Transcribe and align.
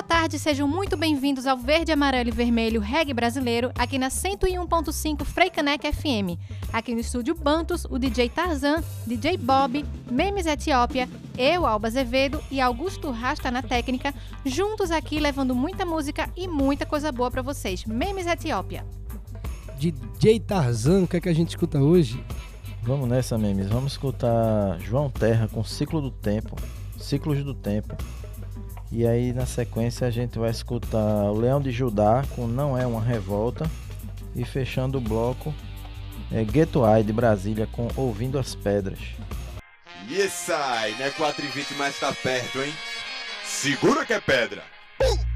Boa 0.00 0.08
tarde, 0.08 0.38
sejam 0.38 0.66
muito 0.66 0.96
bem-vindos 0.96 1.46
ao 1.46 1.58
Verde, 1.58 1.92
Amarelo 1.92 2.30
e 2.30 2.32
Vermelho 2.32 2.80
Reggae 2.80 3.12
Brasileiro, 3.12 3.70
aqui 3.78 3.98
na 3.98 4.08
101.5 4.08 5.26
Freicaneca 5.26 5.92
FM. 5.92 6.40
Aqui 6.72 6.94
no 6.94 7.02
estúdio 7.02 7.34
Bantos, 7.34 7.84
o 7.84 7.98
DJ 7.98 8.30
Tarzan, 8.30 8.82
DJ 9.06 9.36
Bob, 9.36 9.84
Memes 10.10 10.46
Etiópia, 10.46 11.06
eu, 11.36 11.66
Alba 11.66 11.88
Azevedo 11.88 12.42
e 12.50 12.62
Augusto 12.62 13.10
Rasta 13.10 13.50
na 13.50 13.60
técnica, 13.60 14.14
juntos 14.42 14.90
aqui 14.90 15.20
levando 15.20 15.54
muita 15.54 15.84
música 15.84 16.30
e 16.34 16.48
muita 16.48 16.86
coisa 16.86 17.12
boa 17.12 17.30
para 17.30 17.42
vocês. 17.42 17.84
Memes 17.84 18.26
Etiópia. 18.26 18.86
DJ 19.78 20.40
Tarzan, 20.40 21.02
o 21.02 21.06
que 21.06 21.18
é 21.18 21.20
que 21.20 21.28
a 21.28 21.34
gente 21.34 21.50
escuta 21.50 21.78
hoje? 21.78 22.24
Vamos 22.82 23.06
nessa, 23.06 23.36
memes. 23.36 23.68
Vamos 23.68 23.92
escutar 23.92 24.80
João 24.80 25.10
Terra 25.10 25.46
com 25.46 25.62
Ciclo 25.62 26.00
do 26.00 26.10
Tempo, 26.10 26.56
Ciclos 26.98 27.44
do 27.44 27.52
Tempo. 27.52 27.94
E 28.92 29.06
aí 29.06 29.32
na 29.32 29.46
sequência 29.46 30.06
a 30.06 30.10
gente 30.10 30.38
vai 30.38 30.50
escutar 30.50 31.30
o 31.30 31.38
Leão 31.38 31.60
de 31.60 31.70
Judá 31.70 32.24
com 32.34 32.46
Não 32.46 32.76
é 32.76 32.86
uma 32.86 33.00
Revolta. 33.00 33.70
E 34.34 34.44
fechando 34.44 34.98
o 34.98 35.00
bloco 35.00 35.54
é 36.32 36.44
Ghetto 36.44 36.84
Eye 36.86 37.02
de 37.02 37.12
Brasília 37.12 37.68
com 37.70 37.88
Ouvindo 37.96 38.38
as 38.38 38.54
Pedras. 38.54 38.98
E 40.08 40.28
sai, 40.28 40.92
né? 40.92 41.10
4 41.10 41.44
e 41.44 41.48
20 41.48 41.74
mais 41.74 41.98
tá 41.98 42.12
perto, 42.12 42.60
hein? 42.60 42.72
Segura 43.44 44.04
que 44.04 44.12
é 44.12 44.20
pedra. 44.20 44.62
Não 45.00 45.29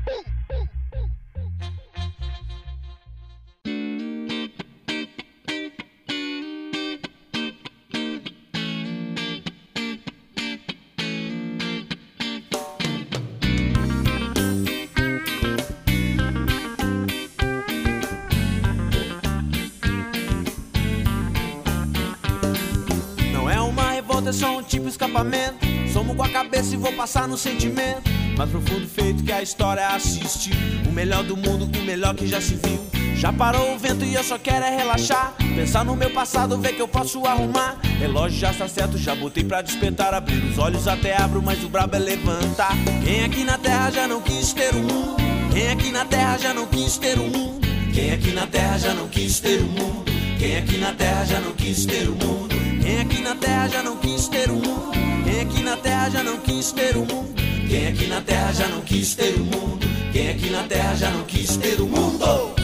escapamento. 24.94 25.66
Somo 25.92 26.14
com 26.14 26.22
a 26.22 26.28
cabeça 26.28 26.74
e 26.74 26.76
vou 26.76 26.92
passar 26.92 27.28
no 27.28 27.36
sentimento. 27.36 28.02
Mais 28.36 28.50
profundo 28.50 28.86
feito 28.88 29.22
que 29.22 29.32
a 29.32 29.42
história 29.42 29.86
assiste. 29.88 30.50
O 30.88 30.92
melhor 30.92 31.22
do 31.24 31.36
mundo, 31.36 31.70
o 31.78 31.82
melhor 31.82 32.14
que 32.14 32.26
já 32.26 32.40
se 32.40 32.54
viu. 32.54 32.80
Já 33.16 33.32
parou 33.32 33.74
o 33.74 33.78
vento 33.78 34.04
e 34.04 34.14
eu 34.14 34.24
só 34.24 34.38
quero 34.38 34.64
é 34.64 34.76
relaxar. 34.76 35.34
Pensar 35.54 35.84
no 35.84 35.94
meu 35.94 36.10
passado, 36.10 36.58
ver 36.58 36.74
que 36.74 36.82
eu 36.82 36.88
posso 36.88 37.24
arrumar. 37.26 37.76
Relógio 37.98 38.38
já 38.38 38.50
está 38.50 38.68
certo, 38.68 38.98
já 38.98 39.14
botei 39.14 39.44
pra 39.44 39.62
despertar. 39.62 40.14
Abrir 40.14 40.44
os 40.44 40.58
olhos 40.58 40.86
até 40.88 41.16
abro, 41.20 41.42
mas 41.42 41.62
o 41.62 41.68
brabo 41.68 41.96
é 41.96 41.98
levantar. 41.98 42.72
Quem 43.04 43.24
aqui 43.24 43.44
na 43.44 43.58
terra 43.58 43.90
já 43.90 44.08
não 44.08 44.20
quis 44.20 44.52
ter 44.52 44.74
mundo? 44.74 45.16
Quem 45.52 45.70
aqui 45.70 45.90
na 45.90 46.04
terra 46.04 46.38
já 46.38 46.54
não 46.54 46.66
quis 46.66 46.98
ter 46.98 47.16
mundo? 47.16 47.60
Quem 47.92 48.12
aqui 48.12 48.32
na 48.32 48.46
terra 48.46 48.78
já 48.78 48.94
não 48.94 49.08
quis 49.08 49.38
ter 49.40 49.60
o 49.60 49.66
mundo? 49.66 50.04
Quem 50.38 50.56
aqui 50.56 50.78
na 50.78 50.92
terra 50.92 51.24
já 51.24 51.40
não 51.40 51.52
quis 51.52 51.86
ter 51.86 52.08
o 52.08 52.12
mundo? 52.12 52.63
Quem 52.84 53.00
aqui 53.00 53.22
na 53.22 53.34
terra 53.34 53.66
já 53.66 53.82
não 53.82 53.96
quis 53.96 54.28
ter 54.28 54.50
o 54.50 54.56
mundo? 54.56 54.92
Quem 55.24 55.40
aqui 55.40 55.62
na 55.62 55.74
terra 55.74 56.10
já 56.10 56.22
não 56.22 56.36
quis 56.36 56.70
ter 56.70 56.96
o 56.98 57.06
mundo? 57.06 57.34
Quem 57.66 57.88
aqui 57.88 58.06
na 58.08 58.20
terra 58.20 58.52
já 58.52 58.68
não 58.68 58.82
quis 58.82 59.14
ter 59.14 59.34
o 59.36 59.44
mundo? 59.44 59.86
Quem 60.12 60.28
aqui 60.28 60.50
na 60.50 60.62
terra 60.64 60.94
já 60.94 61.10
não 61.10 61.24
quis 61.24 61.56
ter 61.56 61.80
o 61.80 61.86
mundo? 61.86 62.54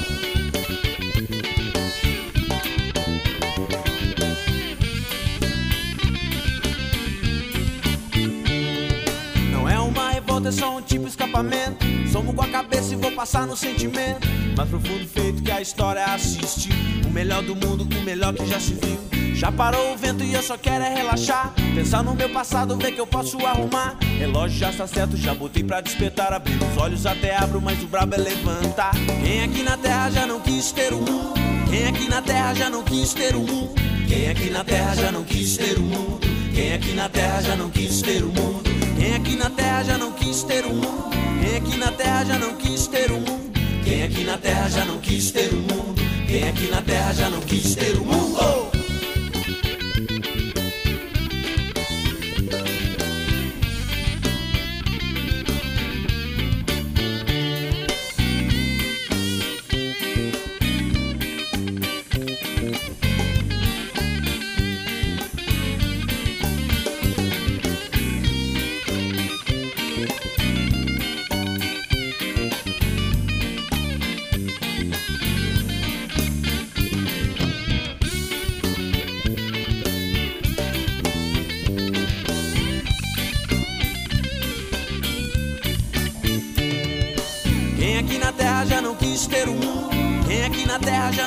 Não 9.50 9.66
é 9.66 9.81
uma 9.81 10.11
revolta, 10.11 10.50
é 10.50 10.53
só 10.53 10.77
um 10.77 10.83
tipo 10.83 11.09
escapamento. 11.09 11.87
Somo 12.12 12.34
com 12.34 12.43
a 12.43 12.49
cabeça 12.49 12.93
e 12.93 12.97
vou 12.97 13.12
passar 13.12 13.47
no 13.47 13.56
sentimento. 13.56 14.28
Mais 14.55 14.69
profundo 14.69 15.09
feito 15.09 15.43
que 15.43 15.50
a 15.50 15.62
história 15.62 16.05
assiste. 16.05 16.69
O 17.06 17.11
melhor 17.11 17.43
do 17.43 17.56
mundo, 17.56 17.89
o 17.99 18.03
melhor 18.03 18.34
que 18.34 18.45
já 18.45 18.61
se 18.61 18.75
viu. 18.75 19.20
Já 19.41 19.51
parou 19.51 19.95
o 19.95 19.97
vento 19.97 20.23
e 20.23 20.34
eu 20.34 20.43
só 20.43 20.59
quero 20.59 20.84
é 20.84 20.95
relaxar. 20.95 21.55
Pensar 21.75 22.03
no 22.03 22.15
meu 22.15 22.28
passado, 22.28 22.77
ver 22.77 22.93
que 22.93 23.01
eu 23.01 23.06
posso 23.06 23.39
arrumar. 23.47 23.97
Relógio 24.19 24.59
já 24.59 24.69
está 24.69 24.87
certo, 24.87 25.17
já 25.17 25.34
botei 25.34 25.65
pra 25.65 25.81
despertar. 25.81 26.34
Abrir 26.34 26.59
os 26.62 26.77
olhos 26.77 27.06
até 27.06 27.34
abro, 27.34 27.59
mas 27.59 27.83
o 27.83 27.87
brabo 27.87 28.17
é 28.17 28.19
levantar. 28.19 28.93
Quem 29.25 29.43
aqui 29.43 29.62
na 29.62 29.78
terra 29.78 30.11
já 30.11 30.27
não 30.27 30.41
quis 30.41 30.73
ter 30.73 30.93
mundo? 30.93 31.33
Quem 31.71 31.87
aqui 31.87 32.06
na 32.11 32.21
terra 32.21 32.53
já 32.53 32.69
não 32.69 32.83
quis 32.83 33.15
ter 33.15 33.34
mundo? 33.34 33.75
Quem 34.06 34.28
aqui 34.28 34.51
na 34.51 34.62
terra 34.62 34.95
já 34.95 35.11
não 35.11 35.25
quis 35.25 35.57
ter 35.57 35.78
o 35.78 35.83
mundo? 35.84 36.21
Quem 36.55 36.75
aqui 36.75 36.93
na 36.93 37.09
terra 37.09 37.43
já 37.43 37.57
não 37.57 37.71
quis 37.71 38.03
ter 38.03 38.22
o 38.22 38.27
mundo? 38.27 38.62
Quem 38.99 39.15
aqui 39.15 39.37
na 39.37 39.49
terra 39.49 39.84
já 39.84 39.97
não 39.97 40.12
quis 40.12 40.43
ter 40.43 40.67
o 40.67 40.75
mundo? 40.75 41.11
Quem 41.43 41.57
aqui 41.57 41.77
na 41.78 41.91
terra 41.93 42.25
já 42.25 42.39
não 42.39 42.55
quis 42.57 42.87
ter 42.87 43.11
o 43.11 43.15
mundo? 43.15 43.53
Quem 43.84 44.03
aqui 44.03 44.25
na 44.25 44.37
terra 44.37 44.69
já 44.69 44.84
não 44.84 44.99
quis 44.99 45.31
ter 45.31 45.51
o 45.51 45.57
mundo? 45.57 45.95
Quem 46.27 46.47
aqui 46.47 46.71
na 46.71 46.83
terra 46.83 47.15
já 47.15 47.31
não 47.31 47.41
quis 47.41 47.75
ter 47.75 47.97
o 47.97 48.05
mundo? 48.05 48.80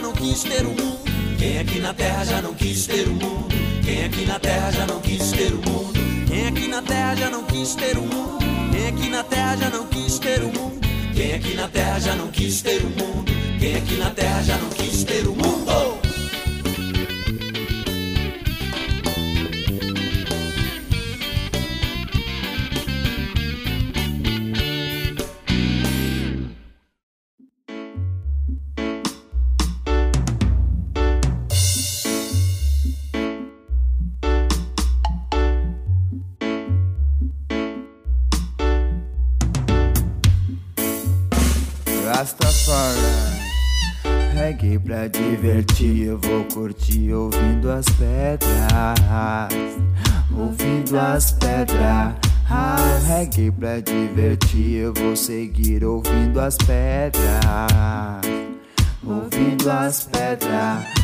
Não 0.03 0.11
quis 0.11 0.43
ter 0.43 0.65
o 0.65 0.69
mundo? 0.69 0.99
Quem 1.39 1.59
aqui 1.59 1.79
na 1.79 1.93
terra 1.93 2.25
já 2.25 2.41
não 2.41 2.53
quis 2.53 2.85
ter 2.85 3.07
o 3.07 3.13
mundo? 3.13 3.47
Quem 3.85 4.03
aqui 4.03 4.25
na 4.25 4.37
terra 4.37 4.71
já 4.71 4.85
não 4.85 4.99
quis 4.99 5.31
ter 5.31 5.53
o 5.53 5.55
mundo? 5.55 5.93
Quem 6.27 6.47
aqui 6.47 6.67
na 6.67 6.81
terra 6.81 7.15
já 7.15 7.29
não 7.29 7.43
quis 7.45 7.75
ter 7.75 7.97
o 7.97 8.01
mundo? 8.01 8.39
Quem 8.73 8.87
aqui 8.87 9.09
na 9.09 9.23
terra 9.23 9.55
já 9.55 9.69
não 9.69 9.87
quis 9.87 10.19
ter 10.19 10.43
o 10.43 10.47
mundo? 10.47 10.79
Quem 11.15 11.33
aqui 11.33 11.53
na 11.55 11.67
terra 11.69 11.99
já 11.99 12.15
não 12.15 12.27
quis 12.27 12.61
ter 12.61 12.81
o 12.81 12.89
mundo? 12.89 13.31
Quem 13.59 13.75
aqui 13.77 13.95
na 13.95 14.09
terra 14.09 14.43
já 14.43 14.57
não 14.57 14.69
quis 14.71 15.03
ter 15.05 15.25
o 15.25 15.35
mundo? 15.35 16.02
Pra 45.03 45.07
divertir, 45.07 46.07
eu 46.07 46.17
vou 46.19 46.43
curtir 46.45 47.13
ouvindo 47.13 47.69
as 47.69 47.85
pedras 47.85 49.49
Ouvindo 50.35 50.97
as 50.97 51.31
pedras. 51.33 52.13
Reggae 53.07 53.51
pra 53.51 53.79
divertir, 53.79 54.75
eu 54.75 54.93
vou 54.93 55.15
seguir 55.15 55.83
ouvindo 55.83 56.39
as 56.39 56.57
pedras 56.57 57.41
Ouvindo 59.03 59.69
as 59.69 60.03
pedras 60.05 61.02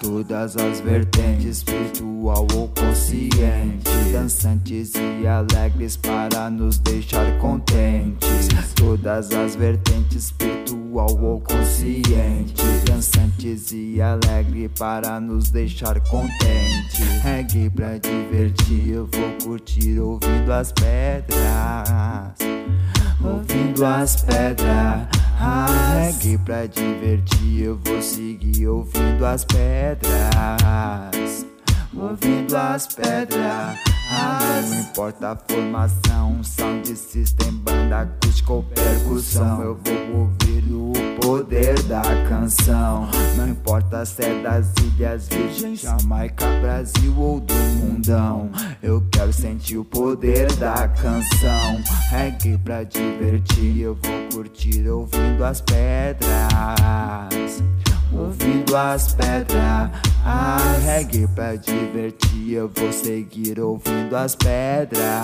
Todas 0.00 0.56
as 0.56 0.80
vertentes, 0.80 1.58
espiritual 1.58 2.46
ou 2.54 2.68
consciente 2.68 3.90
Dançantes 4.12 4.92
e 4.94 5.26
alegres 5.26 5.96
para 5.96 6.48
nos 6.48 6.78
deixar 6.78 7.38
contentes 7.38 8.48
Todas 8.74 9.30
as 9.32 9.54
vertentes, 9.54 10.26
espiritual 10.26 11.18
ou 11.22 11.40
consciente 11.40 12.54
Dançantes 12.86 13.72
e 13.72 14.00
alegre 14.00 14.68
para 14.68 15.18
nos 15.20 15.50
deixar 15.50 16.00
contente. 16.00 17.02
Reggae 17.22 17.68
pra 17.70 17.98
divertir, 17.98 18.90
eu 18.90 19.08
vou 19.12 19.32
curtir 19.42 19.98
ouvindo 19.98 20.52
as 20.52 20.72
pedras. 20.72 22.34
Ouvindo 23.24 23.84
as 23.84 24.22
pedras. 24.22 25.21
Ah, 25.44 25.66
reggae 25.96 26.38
pra 26.38 26.66
divertir, 26.66 27.62
eu 27.64 27.76
vou 27.84 28.00
seguir 28.00 28.68
ouvindo 28.68 29.26
as 29.26 29.44
pedras. 29.44 30.24
Ouvindo 31.92 32.56
as 32.56 32.86
pedras. 32.86 33.76
Não 34.68 34.80
importa 34.80 35.30
a 35.30 35.36
formação, 35.36 36.42
sound 36.44 36.96
system, 36.96 37.52
banda 37.52 38.00
acústica 38.00 38.52
ou 38.52 38.62
percussão. 38.62 39.62
Eu 39.62 39.78
vou 39.82 40.20
ouvir 40.20 40.64
o 40.72 40.92
poder 41.20 41.82
da 41.84 42.02
canção. 42.28 43.08
Não 43.36 43.48
importa 43.48 44.04
se 44.04 44.22
é 44.24 44.42
das 44.42 44.72
Ilhas 44.82 45.28
Virgens, 45.28 45.80
Jamaica, 45.80 46.46
Brasil 46.60 47.14
ou 47.18 47.40
do 47.40 47.54
mundão. 47.54 48.50
Eu 48.82 49.02
quero 49.10 49.32
sentir 49.32 49.78
o 49.78 49.84
poder 49.84 50.52
da 50.56 50.88
canção. 50.88 51.80
Reggae 52.10 52.58
pra 52.58 52.84
divertir, 52.84 53.80
eu 53.80 53.94
vou 53.94 54.28
curtir 54.32 54.88
ouvindo 54.88 55.44
as 55.44 55.60
pedras 55.60 56.32
ouvindo 58.14 58.76
as 58.76 59.14
pedras. 59.14 59.90
Ah, 60.24 60.78
reggae 60.84 61.26
pra 61.28 61.56
divertir, 61.56 62.52
eu 62.52 62.70
vou 62.74 62.92
seguir 62.92 63.58
ouvindo 63.60 64.16
as 64.16 64.34
pedras. 64.34 65.20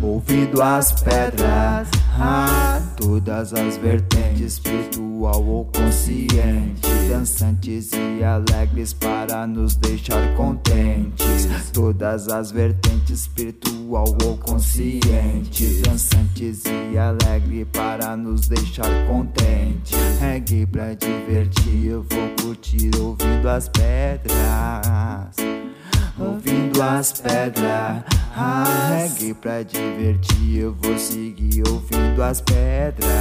Ouvindo 0.00 0.62
as 0.62 0.92
pedras, 0.92 1.88
ah, 2.18 2.80
todas 2.96 3.52
as 3.52 3.76
vertentes, 3.76 4.54
espiritual 4.54 5.44
ou 5.44 5.64
consciente, 5.66 6.87
dançantes 7.08 7.90
e 7.92 8.22
alegres 8.22 8.92
para 8.92 9.46
nos 9.46 9.74
deixar 9.76 10.34
contentes. 10.36 11.70
Todas 11.72 12.28
as 12.28 12.50
vertentes, 12.50 13.20
espiritual 13.22 14.06
ou 14.22 14.36
consciente, 14.36 15.64
dançantes 15.82 16.62
e 16.66 16.98
alegres 16.98 17.66
para 17.72 18.14
nos 18.16 18.46
deixar 18.46 19.06
contentes. 19.06 19.96
Reggae 20.20 20.66
pra 20.66 20.92
divertir, 20.92 21.86
eu 21.86 22.02
vou 22.02 22.28
curtir 22.42 22.90
ouvindo 23.00 23.48
as 23.48 23.68
pedras 23.68 25.34
ouvindo 26.18 26.82
as 26.82 27.12
pedras. 27.12 28.02
Ah, 28.36 28.64
reggae 28.90 29.34
pra 29.34 29.62
divertir, 29.62 30.58
eu 30.58 30.74
vou 30.74 30.98
seguir 30.98 31.62
ouvindo 31.68 32.22
as 32.22 32.40
pedras. 32.40 33.18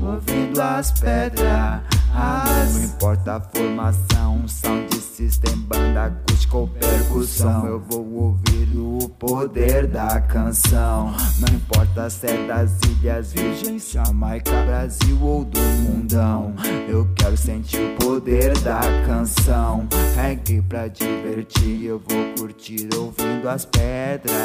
Ouvindo 0.00 0.60
as 0.60 0.92
pedras. 0.92 1.95
Ah, 2.14 2.66
não 2.72 2.84
importa 2.84 3.36
a 3.36 3.40
formação, 3.40 4.46
sound 4.48 4.96
system, 5.16 5.56
banda 5.58 6.04
acústica 6.04 6.56
ou 6.56 6.68
percussão. 6.68 7.66
Eu 7.66 7.80
vou 7.80 8.06
ouvir 8.14 8.68
o 8.76 9.08
poder 9.18 9.86
da 9.86 10.20
canção. 10.20 11.14
Não 11.38 11.54
importa 11.54 12.08
se 12.10 12.26
é 12.26 12.46
das 12.46 12.78
Ilhas 12.82 13.32
Virgens, 13.32 13.90
Jamaica, 13.92 14.50
Brasil 14.64 15.18
ou 15.22 15.44
do 15.44 15.60
mundão. 15.60 16.54
Eu 16.88 17.08
quero 17.16 17.36
sentir 17.36 17.80
o 17.80 17.96
poder 17.96 18.58
da 18.60 18.80
canção. 19.06 19.88
Reggae 20.14 20.62
pra 20.62 20.88
divertir, 20.88 21.84
eu 21.84 22.02
vou 22.06 22.34
curtir 22.38 22.88
ouvindo 22.94 23.48
as 23.48 23.64
pedras. 23.64 24.36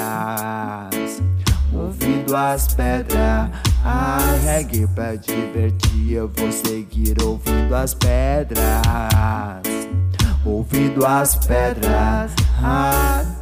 Ouvindo 1.73 2.35
as 2.35 2.73
pedras, 2.73 3.49
ah, 3.85 4.17
reggae 4.43 4.85
pra 4.87 5.15
divertir, 5.15 6.11
eu 6.11 6.27
vou 6.27 6.51
seguir 6.51 7.15
ouvindo 7.23 7.73
as 7.73 7.93
pedras. 7.93 8.61
Ouvindo 10.45 11.05
as 11.05 11.35
pedras, 11.35 12.31
ah. 12.61 13.40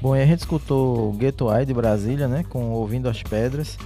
Bom, 0.00 0.14
e 0.16 0.22
a 0.22 0.26
gente 0.26 0.40
escutou 0.40 1.12
Ghetto 1.12 1.52
Eye 1.52 1.66
de 1.66 1.74
Brasília, 1.74 2.28
né? 2.28 2.44
Com 2.48 2.70
Ouvindo 2.70 3.08
as 3.08 3.22
Pedras. 3.22 3.76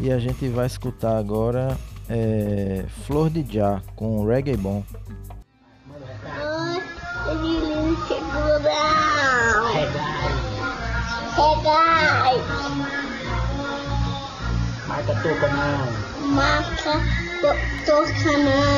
E 0.00 0.10
a 0.10 0.18
gente 0.18 0.48
vai 0.48 0.66
escutar 0.66 1.18
agora 1.18 1.76
é, 2.08 2.84
Flor 3.06 3.28
de 3.28 3.44
Já 3.52 3.82
com 3.94 4.24
Reggae 4.24 4.56
Bom. 4.56 4.82
Marca 14.88 15.14
toca 15.22 15.48
não. 15.48 16.34
Marca 16.34 16.92
to- 17.40 17.86
toca 17.86 18.38
não. 18.38 18.69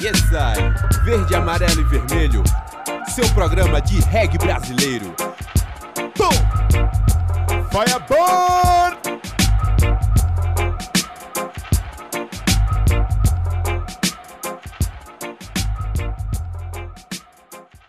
Yes, 0.00 0.20
I. 0.32 1.04
Verde, 1.04 1.34
amarelo 1.34 1.80
e 1.80 1.84
vermelho. 1.84 2.42
Seu 3.08 3.28
programa 3.30 3.80
de 3.80 3.98
reggae 4.00 4.38
brasileiro. 4.38 5.14
Pum! 6.14 6.30
Fireball! 7.70 8.96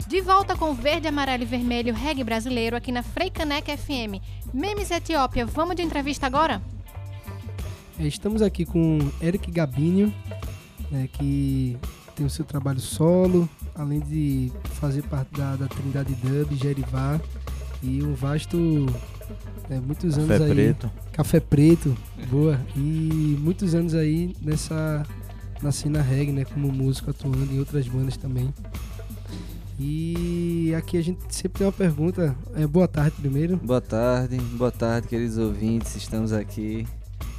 De 0.07 0.21
volta 0.21 0.55
com 0.55 0.73
Verde, 0.73 1.07
Amarelo 1.07 1.43
e 1.43 1.45
Vermelho 1.45 1.93
Reggae 1.93 2.23
Brasileiro 2.23 2.75
aqui 2.75 2.91
na 2.91 3.03
Freicaneca 3.03 3.75
FM. 3.77 4.21
Memes 4.53 4.89
Etiópia, 4.89 5.45
vamos 5.45 5.75
de 5.75 5.81
entrevista 5.81 6.25
agora? 6.25 6.61
É, 7.99 8.07
Estamos 8.07 8.41
aqui 8.41 8.65
com 8.65 8.99
Eric 9.21 9.51
Gabinho, 9.51 10.13
né, 10.91 11.07
que 11.11 11.77
tem 12.15 12.25
o 12.25 12.29
seu 12.29 12.43
trabalho 12.45 12.79
solo, 12.79 13.47
além 13.75 13.99
de 13.99 14.51
fazer 14.79 15.03
parte 15.03 15.29
da, 15.37 15.55
da 15.55 15.67
Trindade 15.67 16.15
Dub, 16.15 16.55
Gerivá 16.55 17.19
e 17.83 18.01
um 18.03 18.13
vasto. 18.13 18.57
né, 19.69 19.81
muitos 19.85 20.17
anos 20.17 20.29
Café 20.29 20.43
aí. 20.43 20.49
preto. 20.51 20.91
Café 21.13 21.39
Preto, 21.39 21.97
boa. 22.29 22.59
E 22.75 23.37
muitos 23.39 23.75
anos 23.75 23.93
aí 23.93 24.35
nessa 24.41 25.05
na 25.61 25.71
cena 25.71 26.01
reggae, 26.01 26.31
né, 26.31 26.45
como 26.45 26.71
músico 26.71 27.09
atuando 27.09 27.51
em 27.51 27.59
outras 27.59 27.87
bandas 27.87 28.15
também. 28.17 28.53
E 29.79 30.73
aqui 30.75 30.97
a 30.97 31.03
gente 31.03 31.19
sempre 31.29 31.59
tem 31.59 31.67
uma 31.67 31.73
pergunta. 31.73 32.35
É, 32.55 32.65
boa 32.65 32.87
tarde 32.87 33.15
primeiro. 33.19 33.57
Boa 33.57 33.81
tarde, 33.81 34.37
boa 34.37 34.71
tarde, 34.71 35.07
queridos 35.07 35.37
ouvintes. 35.37 35.95
Estamos 35.95 36.33
aqui 36.33 36.87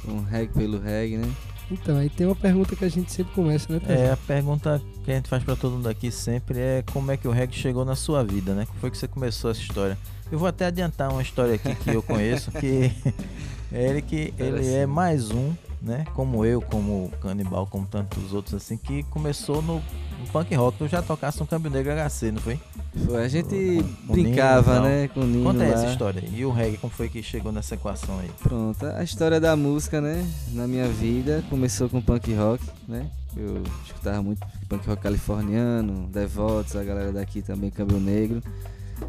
com 0.05 0.19
Reg 0.21 0.49
pelo 0.53 0.79
Reg, 0.79 1.17
né? 1.17 1.29
Então, 1.71 1.97
aí 1.97 2.09
tem 2.09 2.25
uma 2.25 2.35
pergunta 2.35 2.75
que 2.75 2.83
a 2.83 2.89
gente 2.89 3.11
sempre 3.11 3.33
começa, 3.33 3.71
né, 3.71 3.79
Tarzan? 3.79 4.03
É, 4.03 4.11
a 4.11 4.17
pergunta 4.17 4.81
que 5.03 5.11
a 5.11 5.15
gente 5.15 5.29
faz 5.29 5.43
pra 5.43 5.55
todo 5.55 5.73
mundo 5.73 5.87
aqui 5.87 6.11
sempre 6.11 6.59
é 6.59 6.83
como 6.91 7.11
é 7.11 7.17
que 7.17 7.27
o 7.27 7.31
reggae 7.31 7.55
chegou 7.55 7.85
na 7.85 7.95
sua 7.95 8.23
vida, 8.23 8.53
né? 8.55 8.65
Como 8.65 8.79
foi 8.79 8.89
que 8.89 8.97
você 8.97 9.07
começou 9.07 9.51
essa 9.51 9.61
história? 9.61 9.97
Eu 10.31 10.39
vou 10.39 10.47
até 10.47 10.65
adiantar 10.65 11.11
uma 11.11 11.21
história 11.21 11.55
aqui 11.55 11.73
que 11.75 11.89
eu 11.89 12.01
conheço, 12.01 12.51
que 12.51 12.91
Eric, 13.71 14.33
ele 14.37 14.67
é 14.73 14.85
mais 14.85 15.31
um, 15.31 15.53
né? 15.81 16.05
Como 16.13 16.45
eu, 16.45 16.61
como 16.61 17.05
o 17.05 17.11
Canibal, 17.21 17.65
como 17.67 17.85
tantos 17.85 18.33
outros 18.33 18.55
assim, 18.55 18.77
que 18.77 19.03
começou 19.03 19.61
no, 19.61 19.75
no 19.75 20.27
punk 20.31 20.53
rock. 20.55 20.77
Tu 20.77 20.87
já 20.87 21.01
tocasse 21.01 21.41
um 21.41 21.45
câmbio 21.45 21.71
negro 21.71 21.91
HC, 21.93 22.31
não 22.31 22.41
foi? 22.41 22.59
Foi, 23.05 23.23
a 23.23 23.27
gente 23.27 23.83
com 24.07 24.13
brincava, 24.13 24.75
Nino 24.75 24.85
né, 24.85 25.07
com 25.09 25.19
o 25.21 25.25
Nino 25.25 25.43
Conta 25.43 25.63
aí 25.63 25.71
essa 25.71 25.83
lá. 25.85 25.91
história. 25.91 26.23
E 26.31 26.43
o 26.43 26.51
reggae, 26.51 26.77
como 26.77 26.91
foi 26.91 27.07
que 27.07 27.21
chegou 27.21 27.51
nessa 27.51 27.75
equação 27.75 28.19
aí? 28.19 28.29
Pronto, 28.41 28.85
a 28.85 29.03
história 29.03 29.39
da 29.39 29.55
música, 29.55 30.01
né, 30.01 30.25
na 30.53 30.67
minha 30.67 30.87
vida 30.87 31.43
começou 31.49 31.87
com 31.87 32.01
punk 32.01 32.33
rock, 32.33 32.63
né? 32.87 33.09
Eu 33.37 33.61
escutava 33.85 34.21
muito 34.23 34.45
punk 34.67 34.87
rock 34.87 35.03
californiano, 35.03 36.07
Devotos, 36.07 36.75
a 36.75 36.83
galera 36.83 37.11
daqui 37.11 37.41
também, 37.41 37.69
Câmbio 37.69 37.99
Negro. 37.99 38.41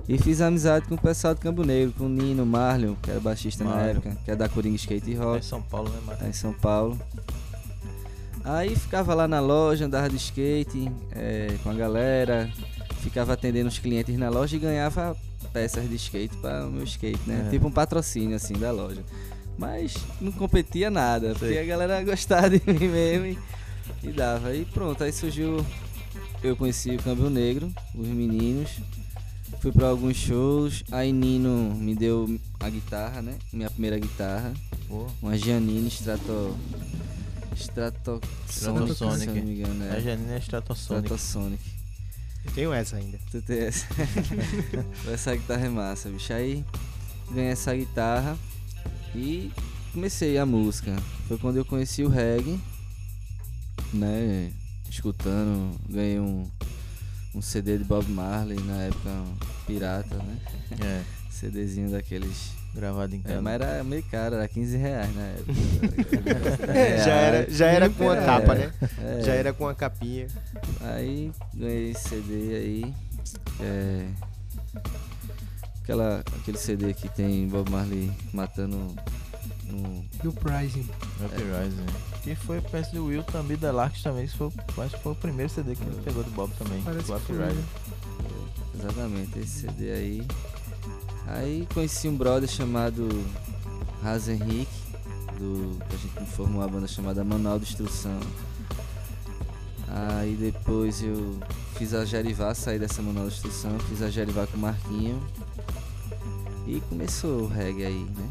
E 0.08 0.18
fiz 0.18 0.40
amizade 0.40 0.86
com 0.88 0.94
o 0.94 1.00
pessoal 1.00 1.34
do 1.34 1.40
Campo 1.40 1.62
Negro, 1.64 1.94
com 1.96 2.04
o 2.04 2.08
Nino, 2.08 2.44
Marlon, 2.44 2.94
que 3.00 3.10
era 3.10 3.20
baixista 3.20 3.62
na 3.64 3.70
Marlon. 3.70 3.90
época, 3.90 4.16
que 4.24 4.30
é 4.30 4.36
da 4.36 4.48
Coringa 4.48 4.76
Skate 4.76 5.10
É 5.10 5.14
em 5.14 5.16
Rock, 5.16 5.44
São 5.44 5.62
Paulo, 5.62 5.88
né, 5.88 5.98
Marcos? 6.04 6.22
lá 6.22 6.28
em 6.28 6.32
São 6.32 6.52
Paulo. 6.52 6.98
Aí 8.42 8.74
ficava 8.74 9.14
lá 9.14 9.28
na 9.28 9.38
loja, 9.38 9.84
andava 9.84 10.08
de 10.08 10.16
skate 10.16 10.90
é, 11.12 11.54
com 11.62 11.70
a 11.70 11.74
galera, 11.74 12.50
ficava 13.00 13.34
atendendo 13.34 13.68
os 13.68 13.78
clientes 13.78 14.16
na 14.18 14.30
loja 14.30 14.56
e 14.56 14.58
ganhava 14.58 15.14
peças 15.52 15.88
de 15.88 15.94
skate 15.96 16.36
para 16.38 16.66
o 16.66 16.70
meu 16.70 16.84
skate, 16.84 17.20
né? 17.26 17.44
É. 17.46 17.50
Tipo 17.50 17.66
um 17.68 17.70
patrocínio 17.72 18.36
assim 18.36 18.54
da 18.54 18.70
loja. 18.70 19.04
Mas 19.58 19.94
não 20.20 20.32
competia 20.32 20.90
nada, 20.90 21.28
Sei. 21.34 21.34
porque 21.34 21.58
a 21.58 21.64
galera 21.64 22.02
gostava 22.04 22.48
de 22.48 22.62
mim 22.66 22.88
mesmo 22.88 23.26
e, 23.26 23.38
e 24.02 24.10
dava. 24.10 24.54
E 24.54 24.64
pronto, 24.64 25.04
aí 25.04 25.12
surgiu. 25.12 25.64
Eu 26.42 26.56
conheci 26.56 26.96
o 26.96 27.02
Câmbio 27.02 27.28
Negro, 27.28 27.70
os 27.94 28.06
meninos. 28.08 28.70
Fui 29.60 29.70
para 29.70 29.88
alguns 29.88 30.16
shows, 30.16 30.82
aí 30.90 31.12
Nino 31.12 31.74
me 31.74 31.94
deu 31.94 32.40
a 32.58 32.70
guitarra, 32.70 33.20
né? 33.20 33.38
Minha 33.52 33.68
primeira 33.70 33.98
guitarra. 33.98 34.54
Pô, 34.88 35.06
Uma 35.20 35.36
Giannini 35.36 35.88
Strato. 35.88 36.56
Strato 37.54 38.20
Sonic, 38.48 38.94
se 38.96 39.26
eu 39.28 39.34
não 39.34 39.42
me 39.42 39.52
engano. 39.52 39.84
a 39.84 39.96
É. 39.96 40.00
Janine 40.00 40.32
é 40.32 40.38
Stratosonic. 40.38 41.04
Stratosonic. 41.04 41.62
Eu 42.46 42.52
tenho 42.52 42.72
essa 42.72 42.96
ainda. 42.96 43.18
Tu 43.30 43.42
tem 43.42 43.58
essa. 43.58 43.86
essa 45.12 45.36
guitarra 45.36 45.66
é 45.66 45.68
massa, 45.68 46.08
bicho. 46.08 46.32
Aí 46.32 46.64
ganhei 47.30 47.50
essa 47.50 47.74
guitarra 47.74 48.38
e 49.14 49.52
comecei 49.92 50.38
a 50.38 50.46
música. 50.46 50.96
Foi 51.28 51.36
quando 51.36 51.58
eu 51.58 51.64
conheci 51.66 52.02
o 52.02 52.08
reggae, 52.08 52.58
né? 53.92 54.50
Escutando, 54.88 55.78
ganhei 55.88 56.18
um, 56.18 56.50
um 57.34 57.40
CD 57.42 57.78
de 57.78 57.84
Bob 57.84 58.08
Marley 58.10 58.58
na 58.60 58.82
época, 58.82 59.08
um 59.10 59.34
pirata, 59.66 60.16
né? 60.16 60.36
É, 60.82 61.02
CDzinho 61.30 61.90
daqueles. 61.90 62.52
gravado 62.74 63.14
em 63.14 63.20
É, 63.20 63.28
casa. 63.28 63.42
mas 63.42 63.54
era 63.54 63.84
meio 63.84 64.02
caro, 64.04 64.34
era 64.36 64.46
15 64.48 64.76
reais 64.76 65.14
na 65.14 65.22
época. 65.22 65.52
já 67.04 67.12
era, 67.14 67.50
já 67.50 67.66
era 67.66 67.88
com 67.90 68.10
a 68.10 68.16
É, 68.16 68.24
capa, 68.26 68.54
né? 68.54 68.72
é. 68.98 69.22
Já 69.22 69.32
era 69.34 69.52
com 69.52 69.66
a 69.68 69.74
capinha. 69.74 70.26
Aí 70.80 71.30
ganhei 71.54 71.90
esse 71.92 72.08
CD 72.08 72.54
aí. 72.56 72.94
É, 73.60 74.06
aquela, 75.82 76.20
aquele 76.40 76.58
CD 76.58 76.94
que 76.94 77.08
tem 77.08 77.46
Bob 77.48 77.70
Marley 77.70 78.10
matando 78.32 78.94
um. 79.74 80.04
E 80.22 80.28
o 80.28 80.32
Pricing. 80.32 80.88
Uprising. 81.24 81.86
Que 82.22 82.34
foi, 82.34 82.60
penso, 82.60 82.92
do 82.92 83.06
Will 83.06 83.22
também, 83.24 83.56
da 83.56 83.72
Larks 83.72 84.02
também. 84.02 84.24
Isso 84.24 84.36
foi, 84.36 84.84
acho 84.84 84.96
que 84.96 85.02
foi 85.02 85.12
o 85.12 85.16
primeiro 85.16 85.50
CD 85.50 85.74
que 85.74 85.82
ele 85.82 86.00
pegou 86.02 86.22
do 86.22 86.30
Bob 86.30 86.52
também. 86.58 86.82
Parece 86.82 87.10
o 87.10 87.18
que 87.20 87.26
foi. 87.26 87.36
Uprising. 87.36 87.64
Exatamente, 88.78 89.38
esse 89.38 89.60
CD 89.60 89.92
aí. 89.92 90.26
Aí 91.26 91.68
conheci 91.72 92.08
um 92.08 92.16
brother 92.16 92.48
chamado 92.48 93.08
Raz 94.02 94.28
Henrique, 94.28 94.72
do, 95.38 95.78
que 95.86 95.94
a 95.94 95.98
gente 95.98 96.30
formou 96.32 96.60
uma 96.60 96.68
banda 96.68 96.88
chamada 96.88 97.22
Manual 97.22 97.58
de 97.58 97.64
Instrução. 97.64 98.18
Aí 99.88 100.36
depois 100.36 101.02
eu 101.02 101.38
fiz 101.76 101.94
a 101.94 102.04
Jerivá, 102.04 102.54
saí 102.54 102.78
dessa 102.78 103.02
Manual 103.02 103.28
de 103.28 103.34
Instrução, 103.34 103.78
fiz 103.80 104.02
a 104.02 104.10
Jerivá 104.10 104.46
com 104.46 104.56
o 104.56 104.60
Marquinho. 104.60 105.20
E 106.66 106.80
começou 106.88 107.42
o 107.42 107.46
reggae 107.48 107.84
aí, 107.84 108.06
né? 108.16 108.30